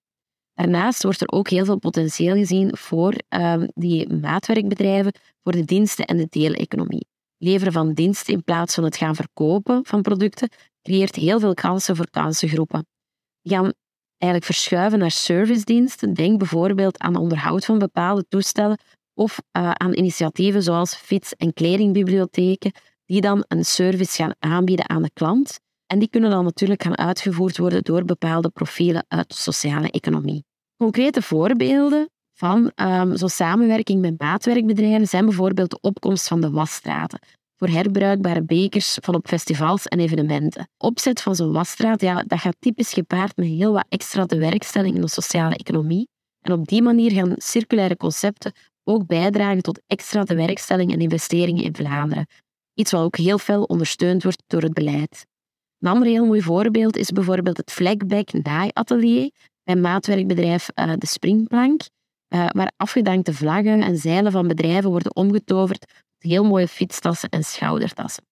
Daarnaast 0.54 1.02
wordt 1.02 1.20
er 1.20 1.32
ook 1.32 1.48
heel 1.48 1.64
veel 1.64 1.78
potentieel 1.78 2.34
gezien 2.34 2.76
voor 2.76 3.14
um, 3.28 3.68
die 3.74 4.12
maatwerkbedrijven 4.12 5.12
voor 5.42 5.52
de 5.52 5.64
diensten- 5.64 6.04
en 6.04 6.16
de 6.16 6.26
deeleconomie. 6.30 7.06
Leveren 7.36 7.72
van 7.72 7.92
diensten 7.92 8.34
in 8.34 8.44
plaats 8.44 8.74
van 8.74 8.84
het 8.84 8.96
gaan 8.96 9.14
verkopen 9.14 9.80
van 9.86 10.02
producten 10.02 10.48
creëert 10.82 11.14
heel 11.14 11.40
veel 11.40 11.54
kansen 11.54 11.96
voor 11.96 12.10
kansengroepen. 12.10 12.86
Eigenlijk 14.18 14.53
verschuiven 14.53 14.98
naar 14.98 15.11
servicediensten. 15.11 16.14
Denk 16.14 16.38
bijvoorbeeld 16.38 16.98
aan 16.98 17.16
onderhoud 17.16 17.64
van 17.64 17.79
bepaalde 17.79 18.24
toestellen 18.29 18.79
of 19.14 19.38
uh, 19.38 19.70
aan 19.70 19.94
initiatieven 19.94 20.62
zoals 20.62 20.94
fiets- 20.94 21.35
en 21.37 21.53
kledingbibliotheken, 21.53 22.72
die 23.05 23.20
dan 23.20 23.44
een 23.48 23.64
service 23.64 24.16
gaan 24.16 24.35
aanbieden 24.38 24.88
aan 24.88 25.03
de 25.03 25.11
klant. 25.12 25.59
En 25.87 25.98
die 25.98 26.09
kunnen 26.09 26.31
dan 26.31 26.44
natuurlijk 26.44 26.83
gaan 26.83 26.98
uitgevoerd 26.98 27.59
worden 27.59 27.83
door 27.83 28.05
bepaalde 28.05 28.48
profielen 28.48 29.05
uit 29.09 29.29
de 29.29 29.35
sociale 29.35 29.90
economie. 29.90 30.44
Concrete 30.77 31.22
voorbeelden 31.22 32.09
van 32.33 32.72
um, 32.77 33.16
zo'n 33.16 33.29
samenwerking 33.29 34.00
met 34.00 34.20
maatwerkbedrijven 34.20 35.09
zijn 35.09 35.24
bijvoorbeeld 35.24 35.70
de 35.70 35.79
opkomst 35.81 36.29
van 36.29 36.40
de 36.40 36.50
wasstraten 36.50 37.18
voor 37.64 37.72
herbruikbare 37.74 38.42
bekers 38.42 38.98
van 39.00 39.14
op 39.14 39.27
festivals 39.27 39.87
en 39.87 40.00
evenementen. 40.00 40.68
Opzet 40.79 41.22
van 41.22 41.35
zo'n 41.35 41.53
wasstraat, 41.53 42.00
ja, 42.00 42.22
dat 42.27 42.38
gaat 42.40 42.57
typisch 42.59 42.92
gepaard 42.92 43.37
met 43.37 43.46
heel 43.46 43.72
wat 43.72 43.85
extra 43.88 44.27
tewerkstelling 44.27 44.94
in 44.94 45.00
de 45.00 45.09
sociale 45.09 45.57
economie. 45.57 46.09
En 46.40 46.53
op 46.53 46.66
die 46.68 46.83
manier 46.83 47.11
gaan 47.11 47.33
circulaire 47.37 47.96
concepten 47.96 48.53
ook 48.85 49.07
bijdragen 49.07 49.62
tot 49.62 49.81
extra 49.87 50.24
tewerkstelling 50.24 50.92
en 50.92 51.00
investeringen 51.00 51.64
in 51.64 51.74
Vlaanderen. 51.74 52.27
Iets 52.74 52.90
wat 52.90 53.03
ook 53.03 53.16
heel 53.16 53.38
veel 53.38 53.62
ondersteund 53.62 54.22
wordt 54.22 54.42
door 54.46 54.62
het 54.62 54.74
beleid. 54.74 55.27
Een 55.79 55.90
ander 55.90 56.09
heel 56.09 56.27
mooi 56.27 56.42
voorbeeld 56.42 56.96
is 56.96 57.11
bijvoorbeeld 57.11 57.57
het 57.57 57.72
Flagback 57.72 58.33
naaiatelier 58.33 59.31
bij 59.62 59.77
maatwerkbedrijf 59.77 60.68
uh, 60.74 60.92
De 60.98 61.07
Springplank, 61.07 61.81
uh, 62.35 62.46
waar 62.48 62.72
afgedankte 62.77 63.33
vlaggen 63.33 63.83
en 63.83 63.96
zeilen 63.96 64.33
van 64.33 64.48
bedrijven 64.48 64.90
worden 64.90 65.16
omgetoverd 65.16 66.03
heel 66.24 66.44
mooie 66.44 66.68
fietstassen 66.68 67.28
en 67.28 67.44
schoudertassen. 67.44 68.24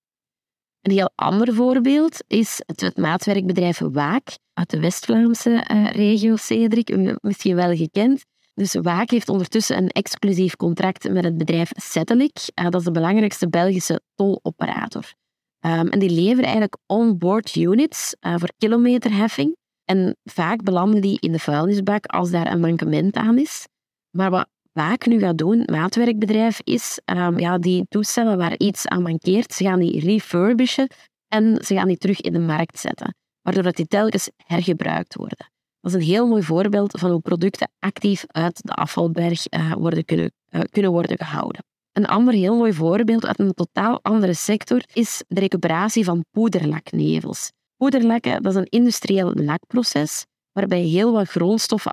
Een 0.81 0.93
heel 0.93 1.11
ander 1.15 1.55
voorbeeld 1.55 2.25
is 2.27 2.63
het, 2.67 2.97
maatwerkbedrijf 2.97 3.79
Waak 3.79 4.39
uit 4.53 4.71
de 4.71 4.81
West-Vlaamse 4.81 5.67
uh, 5.73 5.91
regio, 5.91 6.37
Cedric, 6.37 7.17
misschien 7.21 7.55
wel 7.55 7.77
gekend. 7.77 8.25
Dus 8.55 8.75
Waak 8.75 9.11
heeft 9.11 9.29
ondertussen 9.29 9.77
een 9.77 9.89
exclusief 9.89 10.57
contract 10.57 11.11
met 11.11 11.25
het 11.25 11.37
bedrijf 11.37 11.71
Settelic. 11.75 12.51
Uh, 12.55 12.65
dat 12.65 12.81
is 12.81 12.85
de 12.85 12.91
belangrijkste 12.91 13.49
Belgische 13.49 14.01
toloperator. 14.15 15.13
Ehm, 15.59 15.87
en 15.87 15.99
die 15.99 16.11
leveren 16.11 16.45
eigenlijk 16.45 16.77
on-board 16.87 17.57
units 17.57 18.17
uh, 18.21 18.35
voor 18.37 18.53
kilometerheffing. 18.59 19.57
En 19.85 20.17
vaak 20.25 20.63
belanden 20.63 21.01
die 21.01 21.21
in 21.21 21.33
de 21.33 21.39
vuilnisbak 21.39 22.07
als 22.07 22.31
daar 22.31 22.53
een 22.53 22.61
mankement 22.61 23.17
aan 23.17 23.39
is. 23.39 23.67
Maar 24.11 24.31
wat 24.31 24.49
vaak 24.73 25.07
nu 25.07 25.19
gaat 25.19 25.39
doen, 25.39 25.63
maatwerkbedrijf, 25.71 26.61
is 26.65 27.01
um, 27.05 27.39
ja, 27.39 27.59
die 27.59 27.87
toestellen 27.89 28.39
waar 28.39 28.59
iets 28.59 28.87
aan 28.87 29.03
mankeert, 29.03 29.53
ze 29.53 29.65
gaan 29.65 29.79
die 29.79 30.01
refurbishen 30.01 30.89
en 31.29 31.65
ze 31.65 31.75
gaan 31.75 31.89
die 31.89 31.97
terug 31.97 32.21
in 32.21 32.33
de 32.33 32.39
markt 32.39 32.79
zetten, 32.79 33.15
waardoor 33.43 33.63
dat 33.63 33.77
die 33.77 33.87
telkens 33.87 34.31
hergebruikt 34.37 35.15
worden. 35.15 35.51
Dat 35.81 35.91
is 35.91 35.97
een 35.97 36.07
heel 36.07 36.27
mooi 36.27 36.43
voorbeeld 36.43 36.99
van 36.99 37.11
hoe 37.11 37.21
producten 37.21 37.71
actief 37.79 38.25
uit 38.27 38.63
de 38.63 38.73
afvalberg 38.73 39.53
uh, 39.53 39.73
worden 39.73 40.05
kunnen, 40.05 40.33
uh, 40.51 40.61
kunnen 40.71 40.91
worden 40.91 41.19
gehouden. 41.19 41.65
Een 41.93 42.07
ander 42.07 42.35
heel 42.35 42.57
mooi 42.57 42.73
voorbeeld 42.73 43.27
uit 43.27 43.39
een 43.39 43.55
totaal 43.55 43.99
andere 44.03 44.35
sector 44.35 44.83
is 44.93 45.25
de 45.29 45.41
recuperatie 45.41 46.05
van 46.05 46.25
poederlaknevels. 46.31 47.51
Poederlakken 47.77 48.43
dat 48.43 48.53
is 48.53 48.59
een 48.59 48.69
industrieel 48.69 49.33
lakproces 49.35 50.25
waarbij 50.53 50.81
heel 50.81 51.13
wat 51.13 51.29
grondstoffen 51.29 51.93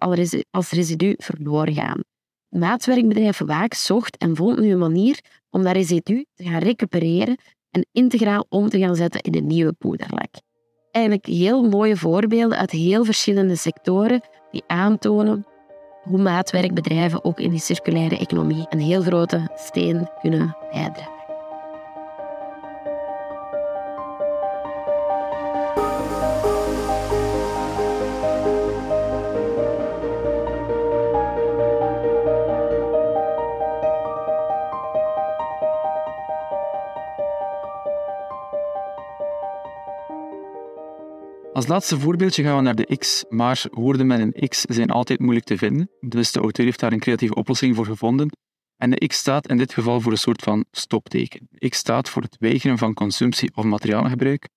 als 0.51 0.71
residu 0.71 1.13
verloren 1.17 1.73
gaan. 1.73 2.01
Maatwerkbedrijf 2.49 3.41
Waak 3.45 3.73
zocht 3.73 4.17
en 4.17 4.35
vond 4.35 4.59
nu 4.59 4.71
een 4.71 4.79
manier 4.79 5.19
om 5.49 5.63
dat 5.63 5.73
residu 5.73 6.25
te 6.35 6.43
gaan 6.43 6.61
recupereren 6.61 7.37
en 7.71 7.87
integraal 7.91 8.45
om 8.49 8.69
te 8.69 8.79
gaan 8.79 8.95
zetten 8.95 9.21
in 9.21 9.35
een 9.35 9.47
nieuwe 9.47 9.73
poederlak. 9.73 10.29
Eigenlijk 10.91 11.25
heel 11.25 11.69
mooie 11.69 11.97
voorbeelden 11.97 12.57
uit 12.57 12.71
heel 12.71 13.05
verschillende 13.05 13.55
sectoren 13.55 14.21
die 14.51 14.63
aantonen 14.67 15.45
hoe 16.03 16.21
maatwerkbedrijven 16.21 17.23
ook 17.23 17.39
in 17.39 17.49
die 17.49 17.59
circulaire 17.59 18.17
economie 18.17 18.65
een 18.69 18.79
heel 18.79 19.01
grote 19.01 19.51
steen 19.55 20.09
kunnen 20.21 20.57
bijdragen. 20.71 21.18
Als 41.59 41.67
laatste 41.67 41.99
voorbeeldje 41.99 42.43
gaan 42.43 42.55
we 42.55 42.61
naar 42.61 42.75
de 42.75 42.97
X, 42.97 43.25
maar 43.29 43.65
woorden 43.71 44.07
met 44.07 44.19
een 44.19 44.47
X 44.47 44.61
zijn 44.61 44.89
altijd 44.89 45.19
moeilijk 45.19 45.45
te 45.45 45.57
vinden, 45.57 45.89
dus 45.99 46.31
de 46.31 46.39
auteur 46.39 46.65
heeft 46.65 46.79
daar 46.79 46.91
een 46.91 46.99
creatieve 46.99 47.35
oplossing 47.35 47.75
voor 47.75 47.85
gevonden. 47.85 48.29
En 48.77 48.89
de 48.89 49.07
X 49.07 49.17
staat 49.17 49.47
in 49.47 49.57
dit 49.57 49.73
geval 49.73 50.01
voor 50.01 50.11
een 50.11 50.17
soort 50.17 50.41
van 50.41 50.65
stopteken. 50.71 51.47
X 51.69 51.77
staat 51.77 52.09
voor 52.09 52.21
het 52.21 52.35
weigeren 52.39 52.77
van 52.77 52.93
consumptie 52.93 53.51
of 53.55 53.63
materialengebruik, 53.63 54.49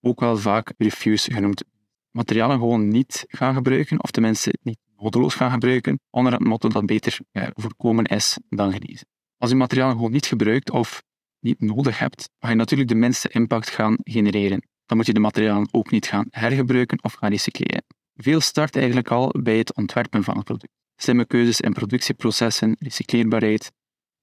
ook 0.00 0.20
wel 0.20 0.36
vaak 0.36 0.72
refuse 0.76 1.32
genoemd. 1.32 1.64
Materialen 2.10 2.58
gewoon 2.58 2.88
niet 2.88 3.24
gaan 3.28 3.54
gebruiken, 3.54 4.02
of 4.02 4.10
tenminste 4.10 4.58
niet 4.62 4.78
nodeloos 4.96 5.34
gaan 5.34 5.50
gebruiken, 5.50 6.00
onder 6.10 6.32
het 6.32 6.44
motto 6.44 6.68
dat 6.68 6.86
beter 6.86 7.18
voorkomen 7.54 8.04
is 8.04 8.38
dan 8.48 8.72
genezen. 8.72 9.06
Als 9.38 9.50
je 9.50 9.56
materialen 9.56 9.94
gewoon 9.94 10.12
niet 10.12 10.26
gebruikt 10.26 10.70
of 10.70 11.02
niet 11.40 11.60
nodig 11.60 11.98
hebt, 11.98 12.28
ga 12.38 12.48
je 12.48 12.54
natuurlijk 12.54 12.88
de 12.88 12.94
minste 12.94 13.28
impact 13.28 13.70
gaan 13.70 13.96
genereren 14.02 14.70
dan 14.92 15.00
moet 15.00 15.10
je 15.10 15.20
de 15.20 15.26
materialen 15.26 15.68
ook 15.70 15.90
niet 15.90 16.06
gaan 16.06 16.26
hergebruiken 16.30 17.02
of 17.02 17.12
gaan 17.12 17.30
recycleren. 17.30 17.84
Veel 18.14 18.40
start 18.40 18.76
eigenlijk 18.76 19.10
al 19.10 19.34
bij 19.42 19.58
het 19.58 19.74
ontwerpen 19.74 20.24
van 20.24 20.36
het 20.36 20.44
product. 20.44 20.72
Slimme 20.96 21.26
keuzes 21.26 21.60
in 21.60 21.72
productieprocessen, 21.72 22.76
recycleerbaarheid, 22.78 23.72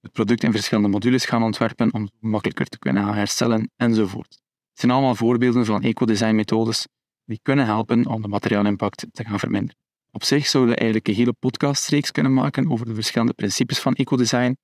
het 0.00 0.12
product 0.12 0.42
in 0.42 0.52
verschillende 0.52 0.88
modules 0.88 1.24
gaan 1.24 1.42
ontwerpen 1.42 1.94
om 1.94 2.10
makkelijker 2.20 2.66
te 2.66 2.78
kunnen 2.78 3.14
herstellen 3.14 3.70
enzovoort. 3.76 4.30
Het 4.70 4.80
zijn 4.80 4.92
allemaal 4.92 5.14
voorbeelden 5.14 5.64
van 5.64 5.82
eco-design-methodes 5.82 6.86
die 7.24 7.40
kunnen 7.42 7.64
helpen 7.64 8.06
om 8.06 8.22
de 8.22 8.28
materiaalimpact 8.28 9.06
te 9.12 9.24
gaan 9.24 9.38
verminderen. 9.38 9.76
Op 10.10 10.24
zich 10.24 10.46
zouden 10.46 10.74
we 10.74 10.80
eigenlijk 10.80 11.08
een 11.08 11.14
hele 11.14 11.32
podcastreeks 11.32 12.10
kunnen 12.10 12.34
maken 12.34 12.70
over 12.70 12.86
de 12.86 12.94
verschillende 12.94 13.34
principes 13.34 13.78
van 13.78 13.94
ecodesign, 13.94 14.56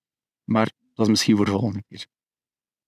maar 0.45 0.71
dat 0.95 1.05
is 1.05 1.11
misschien 1.11 1.37
voor 1.37 1.45
de 1.45 1.51
volgende 1.51 1.83
keer. 1.89 2.07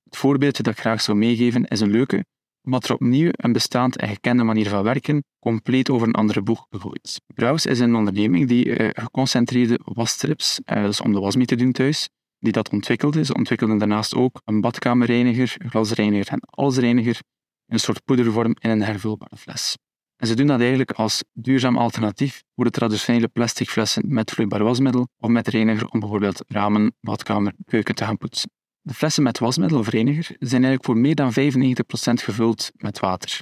Het 0.05 0.17
voorbeeldje 0.17 0.63
dat 0.63 0.73
ik 0.73 0.81
graag 0.81 1.01
zou 1.01 1.19
meegeven 1.19 1.65
is 1.65 1.81
een 1.81 1.91
leuke, 1.91 2.25
maar 2.69 2.83
er 2.83 2.93
opnieuw 2.93 3.31
een 3.33 3.53
bestaand 3.53 3.97
en 3.97 4.09
gekende 4.09 4.43
manier 4.43 4.69
van 4.69 4.83
werken 4.83 5.25
compleet 5.39 5.91
over 5.91 6.07
een 6.07 6.15
andere 6.15 6.43
boeg 6.43 6.67
gegooid. 6.71 7.21
Browse 7.35 7.69
is 7.69 7.81
een 7.81 7.95
onderneming 7.95 8.49
die 8.49 8.65
uh, 8.65 8.89
geconcentreerde 8.93 9.81
wasstrips, 9.85 10.61
uh, 10.65 10.85
dus 10.85 11.01
om 11.01 11.13
de 11.13 11.21
was 11.21 11.37
mee 11.37 11.47
te 11.47 11.57
doen 11.57 11.73
thuis, 11.73 12.09
die 12.39 12.53
dat 12.53 12.71
ontwikkelde. 12.71 13.25
Ze 13.25 13.35
ontwikkelden 13.35 13.79
daarnaast 13.79 14.15
ook 14.15 14.41
een 14.45 14.61
badkamerreiniger, 14.61 15.57
glasreiniger 15.69 16.29
en 16.29 16.41
allesreiniger 16.41 17.21
in 17.67 17.75
een 17.75 17.81
soort 17.81 18.05
poedervorm 18.05 18.57
in 18.59 18.71
een 18.71 18.83
hervulbare 18.83 19.37
fles. 19.37 19.77
En 20.17 20.27
ze 20.27 20.35
doen 20.35 20.47
dat 20.47 20.61
eigenlijk 20.61 20.93
als 20.93 21.25
duurzaam 21.33 21.77
alternatief 21.77 22.43
voor 22.55 22.65
de 22.65 22.71
traditionele 22.71 23.29
plastic 23.29 23.69
flessen 23.69 24.03
met 24.07 24.31
vloeibaar 24.31 24.65
wasmiddel 24.65 25.09
of 25.19 25.31
met 25.31 25.49
reiniger 25.49 25.89
om 25.89 26.01
bijvoorbeeld 26.01 26.45
ramen, 26.49 26.97
badkamer, 27.01 27.55
keuken 27.65 27.95
te 27.95 28.05
gaan 28.05 28.17
poetsen. 28.17 28.51
De 28.89 28.95
flessen 28.95 29.23
met 29.23 29.39
wasmiddel 29.39 29.85
zijn 29.85 30.05
eigenlijk 30.39 30.85
voor 30.85 30.97
meer 30.97 31.15
dan 31.15 31.33
95% 31.33 31.35
gevuld 32.13 32.71
met 32.77 32.99
water. 32.99 33.41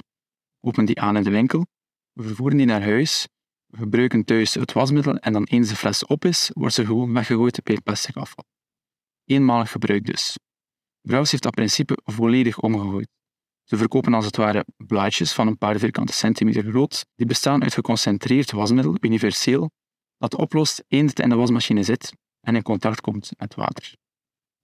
We 0.59 0.67
openen 0.67 0.85
die 0.85 1.01
aan 1.01 1.17
in 1.17 1.23
de 1.23 1.29
winkel, 1.29 1.65
we 2.13 2.23
vervoeren 2.23 2.57
die 2.57 2.65
naar 2.65 2.83
huis, 2.83 3.27
we 3.65 3.77
gebruiken 3.77 4.25
thuis 4.25 4.53
het 4.53 4.73
wasmiddel 4.73 5.15
en 5.15 5.33
dan 5.33 5.43
eens 5.43 5.69
de 5.69 5.75
fles 5.75 6.05
op 6.05 6.25
is, 6.25 6.49
wordt 6.53 6.73
ze 6.73 6.85
gewoon 6.85 7.13
weggegooid 7.13 7.63
bij 7.63 7.77
plastic 7.83 8.15
afval. 8.15 8.43
Eenmalig 9.25 9.71
gebruik 9.71 10.05
dus. 10.05 10.37
Brouws 11.01 11.31
heeft 11.31 11.43
dat 11.43 11.55
principe 11.55 11.97
volledig 12.03 12.59
omgegooid. 12.59 13.09
Ze 13.63 13.77
verkopen 13.77 14.13
als 14.13 14.25
het 14.25 14.37
ware 14.37 14.65
blaadjes 14.77 15.33
van 15.33 15.47
een 15.47 15.57
paar 15.57 15.79
vierkante 15.79 16.13
centimeter 16.13 16.63
groot, 16.63 17.05
die 17.15 17.25
bestaan 17.25 17.63
uit 17.63 17.73
geconcentreerd 17.73 18.51
wasmiddel, 18.51 18.97
universeel, 18.99 19.71
dat 20.17 20.35
oplost 20.35 20.83
eens 20.87 21.09
het 21.09 21.19
in 21.19 21.29
de 21.29 21.35
wasmachine 21.35 21.83
zit 21.83 22.13
en 22.39 22.55
in 22.55 22.63
contact 22.63 23.01
komt 23.01 23.31
met 23.37 23.55
water. 23.55 23.95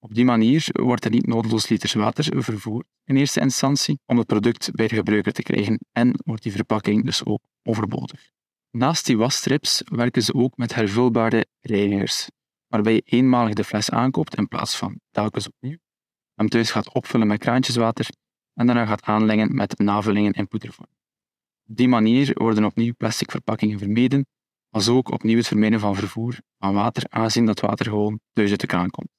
Op 0.04 0.13
die 0.13 0.26
manier 0.26 0.68
wordt 0.72 1.06
er 1.06 1.12
niet 1.12 1.28
nodeloos 1.28 1.68
liters 1.68 1.94
water 1.94 2.44
vervoerd 2.44 2.86
in 3.06 3.16
eerste 3.16 3.39
instantie 3.39 4.00
om 4.06 4.18
het 4.18 4.28
product 4.28 4.72
bij 4.72 4.88
de 4.88 4.96
gebruiker 4.96 5.34
te 5.34 5.42
krijgen 5.42 5.80
en 5.92 6.20
wordt 6.26 6.44
die 6.44 6.52
verpakking 6.52 7.06
dus 7.06 7.26
ook 7.26 7.42
overbodig. 7.62 8.30
Naast 8.72 9.06
die 9.06 9.18
wasstrips 9.18 9.82
werken 9.86 10.22
ze 10.24 10.34
ook 10.34 10.58
met 10.58 10.76
hervulbare 10.76 11.46
reinigers, 11.60 12.28
waarbij 12.68 12.94
je 12.94 13.02
eenmalig 13.06 13.54
de 13.54 13.63
fles 13.63 13.89
aankoopt 13.89 14.36
in 14.36 14.48
plaats 14.48 14.78
van 14.78 15.00
telkens 15.12 15.48
opnieuw, 15.48 15.78
hem 16.36 16.50
thuis 16.50 16.72
gaat 16.72 16.94
opvullen 16.94 17.28
met 17.28 17.39
kraantjeswater 17.39 18.08
en 18.54 18.66
daarna 18.66 18.86
gaat 18.86 19.04
aanlengen 19.04 19.56
met 19.56 19.78
navullingen 19.78 20.34
in 20.34 20.48
poedervorm. 20.48 20.89
Op 21.70 21.76
die 21.76 21.88
manier 21.88 22.32
worden 22.34 22.66
opnieuw 22.66 22.94
plastic 22.98 23.32
verpakkingen 23.32 23.80
vermeden, 23.80 24.26
als 24.70 24.88
ook 24.88 25.12
opnieuw 25.12 25.38
het 25.38 25.48
vermijden 25.48 25.80
van 25.80 25.96
vervoer 25.96 26.39
van 26.58 26.74
water, 26.74 27.04
aangezien 27.10 27.46
dat 27.46 27.60
water 27.60 27.86
gewoon 27.86 28.20
thuis 28.34 28.50
uit 28.50 28.60
de 28.60 28.68
kraan 28.68 28.89
komt. 28.89 29.10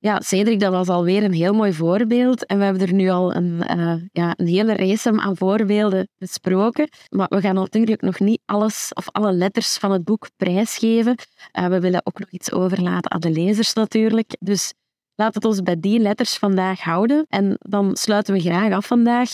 Ja, 0.00 0.20
Cedric, 0.20 0.60
dat 0.60 0.72
was 0.72 0.88
alweer 0.88 1.24
een 1.24 1.32
heel 1.32 1.52
mooi 1.52 1.72
voorbeeld. 1.72 2.46
En 2.46 2.58
we 2.58 2.64
hebben 2.64 2.82
er 2.82 2.92
nu 2.92 3.08
al 3.08 3.34
een, 3.34 3.78
uh, 3.78 3.94
ja, 4.12 4.34
een 4.36 4.46
hele 4.46 4.76
race 4.76 5.20
aan 5.20 5.36
voorbeelden 5.36 6.08
besproken. 6.18 6.88
Maar 7.08 7.26
we 7.28 7.40
gaan 7.40 7.54
natuurlijk 7.54 8.00
nog 8.00 8.20
niet 8.20 8.42
alles 8.44 8.90
of 8.94 9.10
alle 9.10 9.32
letters 9.32 9.76
van 9.76 9.90
het 9.90 10.04
boek 10.04 10.28
prijsgeven. 10.36 11.14
Uh, 11.58 11.66
we 11.66 11.80
willen 11.80 12.00
ook 12.04 12.18
nog 12.18 12.30
iets 12.30 12.52
overlaten 12.52 13.10
aan 13.10 13.20
de 13.20 13.30
lezers 13.30 13.72
natuurlijk. 13.72 14.36
Dus 14.38 14.72
laat 15.14 15.34
het 15.34 15.44
ons 15.44 15.62
bij 15.62 15.80
die 15.80 15.98
letters 15.98 16.36
vandaag 16.36 16.80
houden. 16.80 17.24
En 17.28 17.56
dan 17.58 17.96
sluiten 17.96 18.34
we 18.34 18.40
graag 18.40 18.72
af 18.72 18.86
vandaag 18.86 19.30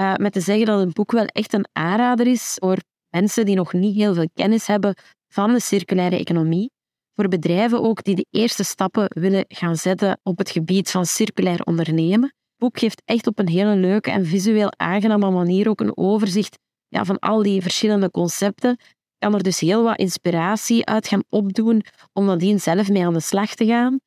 uh, 0.00 0.14
met 0.14 0.32
te 0.32 0.40
zeggen 0.40 0.66
dat 0.66 0.80
het 0.80 0.92
boek 0.92 1.12
wel 1.12 1.26
echt 1.26 1.52
een 1.52 1.68
aanrader 1.72 2.26
is 2.26 2.56
voor 2.60 2.78
mensen 3.08 3.46
die 3.46 3.56
nog 3.56 3.72
niet 3.72 3.94
heel 3.94 4.14
veel 4.14 4.28
kennis 4.34 4.66
hebben 4.66 4.94
van 5.28 5.52
de 5.52 5.60
circulaire 5.60 6.18
economie 6.18 6.70
voor 7.14 7.28
bedrijven 7.28 7.82
ook 7.82 8.04
die 8.04 8.14
de 8.14 8.26
eerste 8.30 8.64
stappen 8.64 9.06
willen 9.08 9.44
gaan 9.48 9.76
zetten 9.76 10.20
op 10.22 10.38
het 10.38 10.50
gebied 10.50 10.90
van 10.90 11.06
circulair 11.06 11.62
ondernemen. 11.62 12.22
Het 12.22 12.58
boek 12.58 12.78
geeft 12.78 13.02
echt 13.04 13.26
op 13.26 13.38
een 13.38 13.48
hele 13.48 13.76
leuke 13.76 14.10
en 14.10 14.26
visueel 14.26 14.72
aangename 14.76 15.30
manier 15.30 15.68
ook 15.68 15.80
een 15.80 15.96
overzicht 15.96 16.58
ja, 16.88 17.04
van 17.04 17.18
al 17.18 17.42
die 17.42 17.62
verschillende 17.62 18.10
concepten. 18.10 18.76
Kan 19.18 19.34
er 19.34 19.42
dus 19.42 19.60
heel 19.60 19.82
wat 19.82 19.98
inspiratie 19.98 20.86
uit 20.86 21.08
gaan 21.08 21.24
opdoen 21.28 21.82
om 22.12 22.24
nadien 22.24 22.60
zelf 22.60 22.88
mee 22.88 23.06
aan 23.06 23.12
de 23.12 23.20
slag 23.20 23.54
te 23.54 23.66
gaan. 23.66 24.00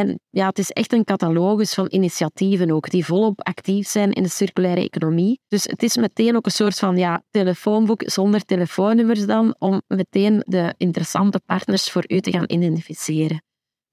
En 0.00 0.20
ja, 0.30 0.46
het 0.46 0.58
is 0.58 0.70
echt 0.70 0.92
een 0.92 1.04
catalogus 1.04 1.74
van 1.74 1.86
initiatieven 1.90 2.70
ook, 2.70 2.90
die 2.90 3.04
volop 3.04 3.40
actief 3.42 3.88
zijn 3.88 4.12
in 4.12 4.22
de 4.22 4.28
circulaire 4.28 4.80
economie. 4.80 5.40
Dus 5.48 5.64
het 5.64 5.82
is 5.82 5.96
meteen 5.96 6.36
ook 6.36 6.46
een 6.46 6.52
soort 6.52 6.78
van 6.78 6.96
ja, 6.96 7.22
telefoonboek 7.30 8.02
zonder 8.04 8.44
telefoonnummers 8.44 9.26
dan, 9.26 9.54
om 9.58 9.82
meteen 9.86 10.42
de 10.46 10.74
interessante 10.76 11.40
partners 11.46 11.90
voor 11.90 12.04
u 12.06 12.20
te 12.20 12.30
gaan 12.30 12.44
identificeren. 12.46 13.42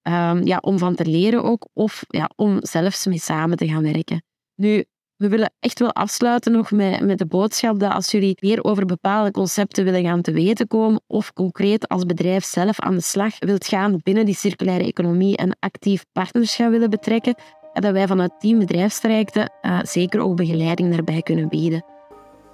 Um, 0.07 0.45
ja, 0.45 0.57
om 0.57 0.77
van 0.77 0.95
te 0.95 1.05
leren 1.05 1.43
ook, 1.43 1.67
of 1.73 2.03
ja, 2.07 2.29
om 2.35 2.57
zelfs 2.61 3.05
mee 3.05 3.19
samen 3.19 3.57
te 3.57 3.67
gaan 3.67 3.83
werken. 3.83 4.23
Nu, 4.55 4.85
we 5.17 5.29
willen 5.29 5.53
echt 5.59 5.79
wel 5.79 5.93
afsluiten 5.93 6.51
nog 6.51 6.71
met, 6.71 7.01
met 7.01 7.17
de 7.17 7.25
boodschap 7.25 7.79
dat 7.79 7.93
als 7.93 8.11
jullie 8.11 8.37
meer 8.39 8.63
over 8.63 8.85
bepaalde 8.85 9.31
concepten 9.31 9.83
willen 9.83 10.03
gaan 10.03 10.21
te 10.21 10.31
weten 10.31 10.67
komen 10.67 11.01
of 11.07 11.33
concreet 11.33 11.87
als 11.87 12.05
bedrijf 12.05 12.43
zelf 12.43 12.79
aan 12.79 12.95
de 12.95 13.01
slag 13.01 13.33
wilt 13.39 13.67
gaan 13.67 13.99
binnen 14.03 14.25
die 14.25 14.35
circulaire 14.35 14.83
economie 14.83 15.37
en 15.37 15.57
actief 15.59 16.05
partnerschap 16.11 16.69
willen 16.69 16.89
betrekken, 16.89 17.35
dat 17.73 17.91
wij 17.91 18.07
vanuit 18.07 18.39
Team 18.39 18.59
Bedrijfstrajecten 18.59 19.51
uh, 19.61 19.79
zeker 19.83 20.19
ook 20.19 20.35
begeleiding 20.35 20.91
daarbij 20.91 21.21
kunnen 21.21 21.47
bieden. 21.47 21.85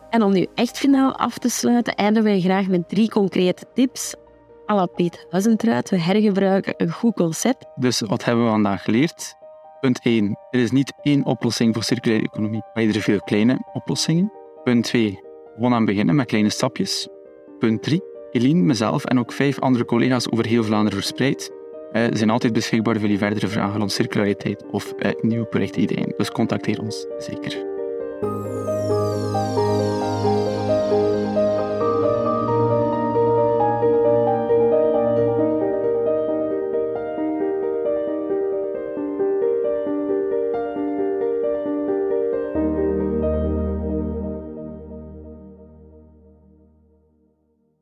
En 0.09 0.23
om 0.23 0.31
nu 0.31 0.47
echt 0.55 0.77
finaal 0.77 1.15
af 1.15 1.37
te 1.37 1.49
sluiten, 1.49 1.95
eindigen 1.95 2.29
wij 2.29 2.41
graag 2.41 2.67
met 2.67 2.89
drie 2.89 3.09
concrete 3.09 3.65
tips. 3.73 4.15
À 4.71 4.85
Piet 4.85 5.25
Huizentruid, 5.29 5.89
we 5.89 5.99
hergebruiken 5.99 6.73
een 6.77 6.91
goed 6.91 7.13
concept. 7.13 7.65
Dus 7.75 7.99
wat 7.99 8.23
hebben 8.25 8.43
we 8.43 8.49
vandaag 8.49 8.83
geleerd? 8.83 9.35
Punt 9.83 9.99
1. 10.03 10.37
Er 10.51 10.59
is 10.59 10.71
niet 10.71 10.93
één 11.01 11.25
oplossing 11.25 11.73
voor 11.73 11.83
circulaire 11.83 12.25
economie, 12.25 12.61
maar 12.73 12.83
iedere 12.83 13.03
veel 13.03 13.19
kleine 13.19 13.59
oplossingen. 13.73 14.31
Punt 14.63 14.83
2. 14.83 15.19
Gewoon 15.55 15.73
aan 15.73 15.85
beginnen 15.85 16.15
met 16.15 16.27
kleine 16.27 16.49
stapjes. 16.49 17.07
Punt 17.59 17.83
3. 17.83 18.01
Eline, 18.31 18.61
mezelf 18.61 19.05
en 19.05 19.19
ook 19.19 19.31
vijf 19.31 19.59
andere 19.59 19.85
collega's 19.85 20.31
over 20.31 20.45
heel 20.45 20.63
Vlaanderen 20.63 20.99
verspreid 20.99 21.51
uh, 21.93 22.03
zijn 22.11 22.29
altijd 22.29 22.53
beschikbaar 22.53 22.93
voor 22.93 23.03
jullie 23.03 23.17
verdere 23.17 23.47
vragen 23.47 23.79
rond 23.79 23.91
circulariteit 23.91 24.65
of 24.71 24.93
uh, 24.97 25.11
nieuwe 25.21 25.45
projectideeën. 25.45 26.13
Dus 26.17 26.31
contacteer 26.31 26.81
ons 26.81 27.05
zeker. 27.17 27.72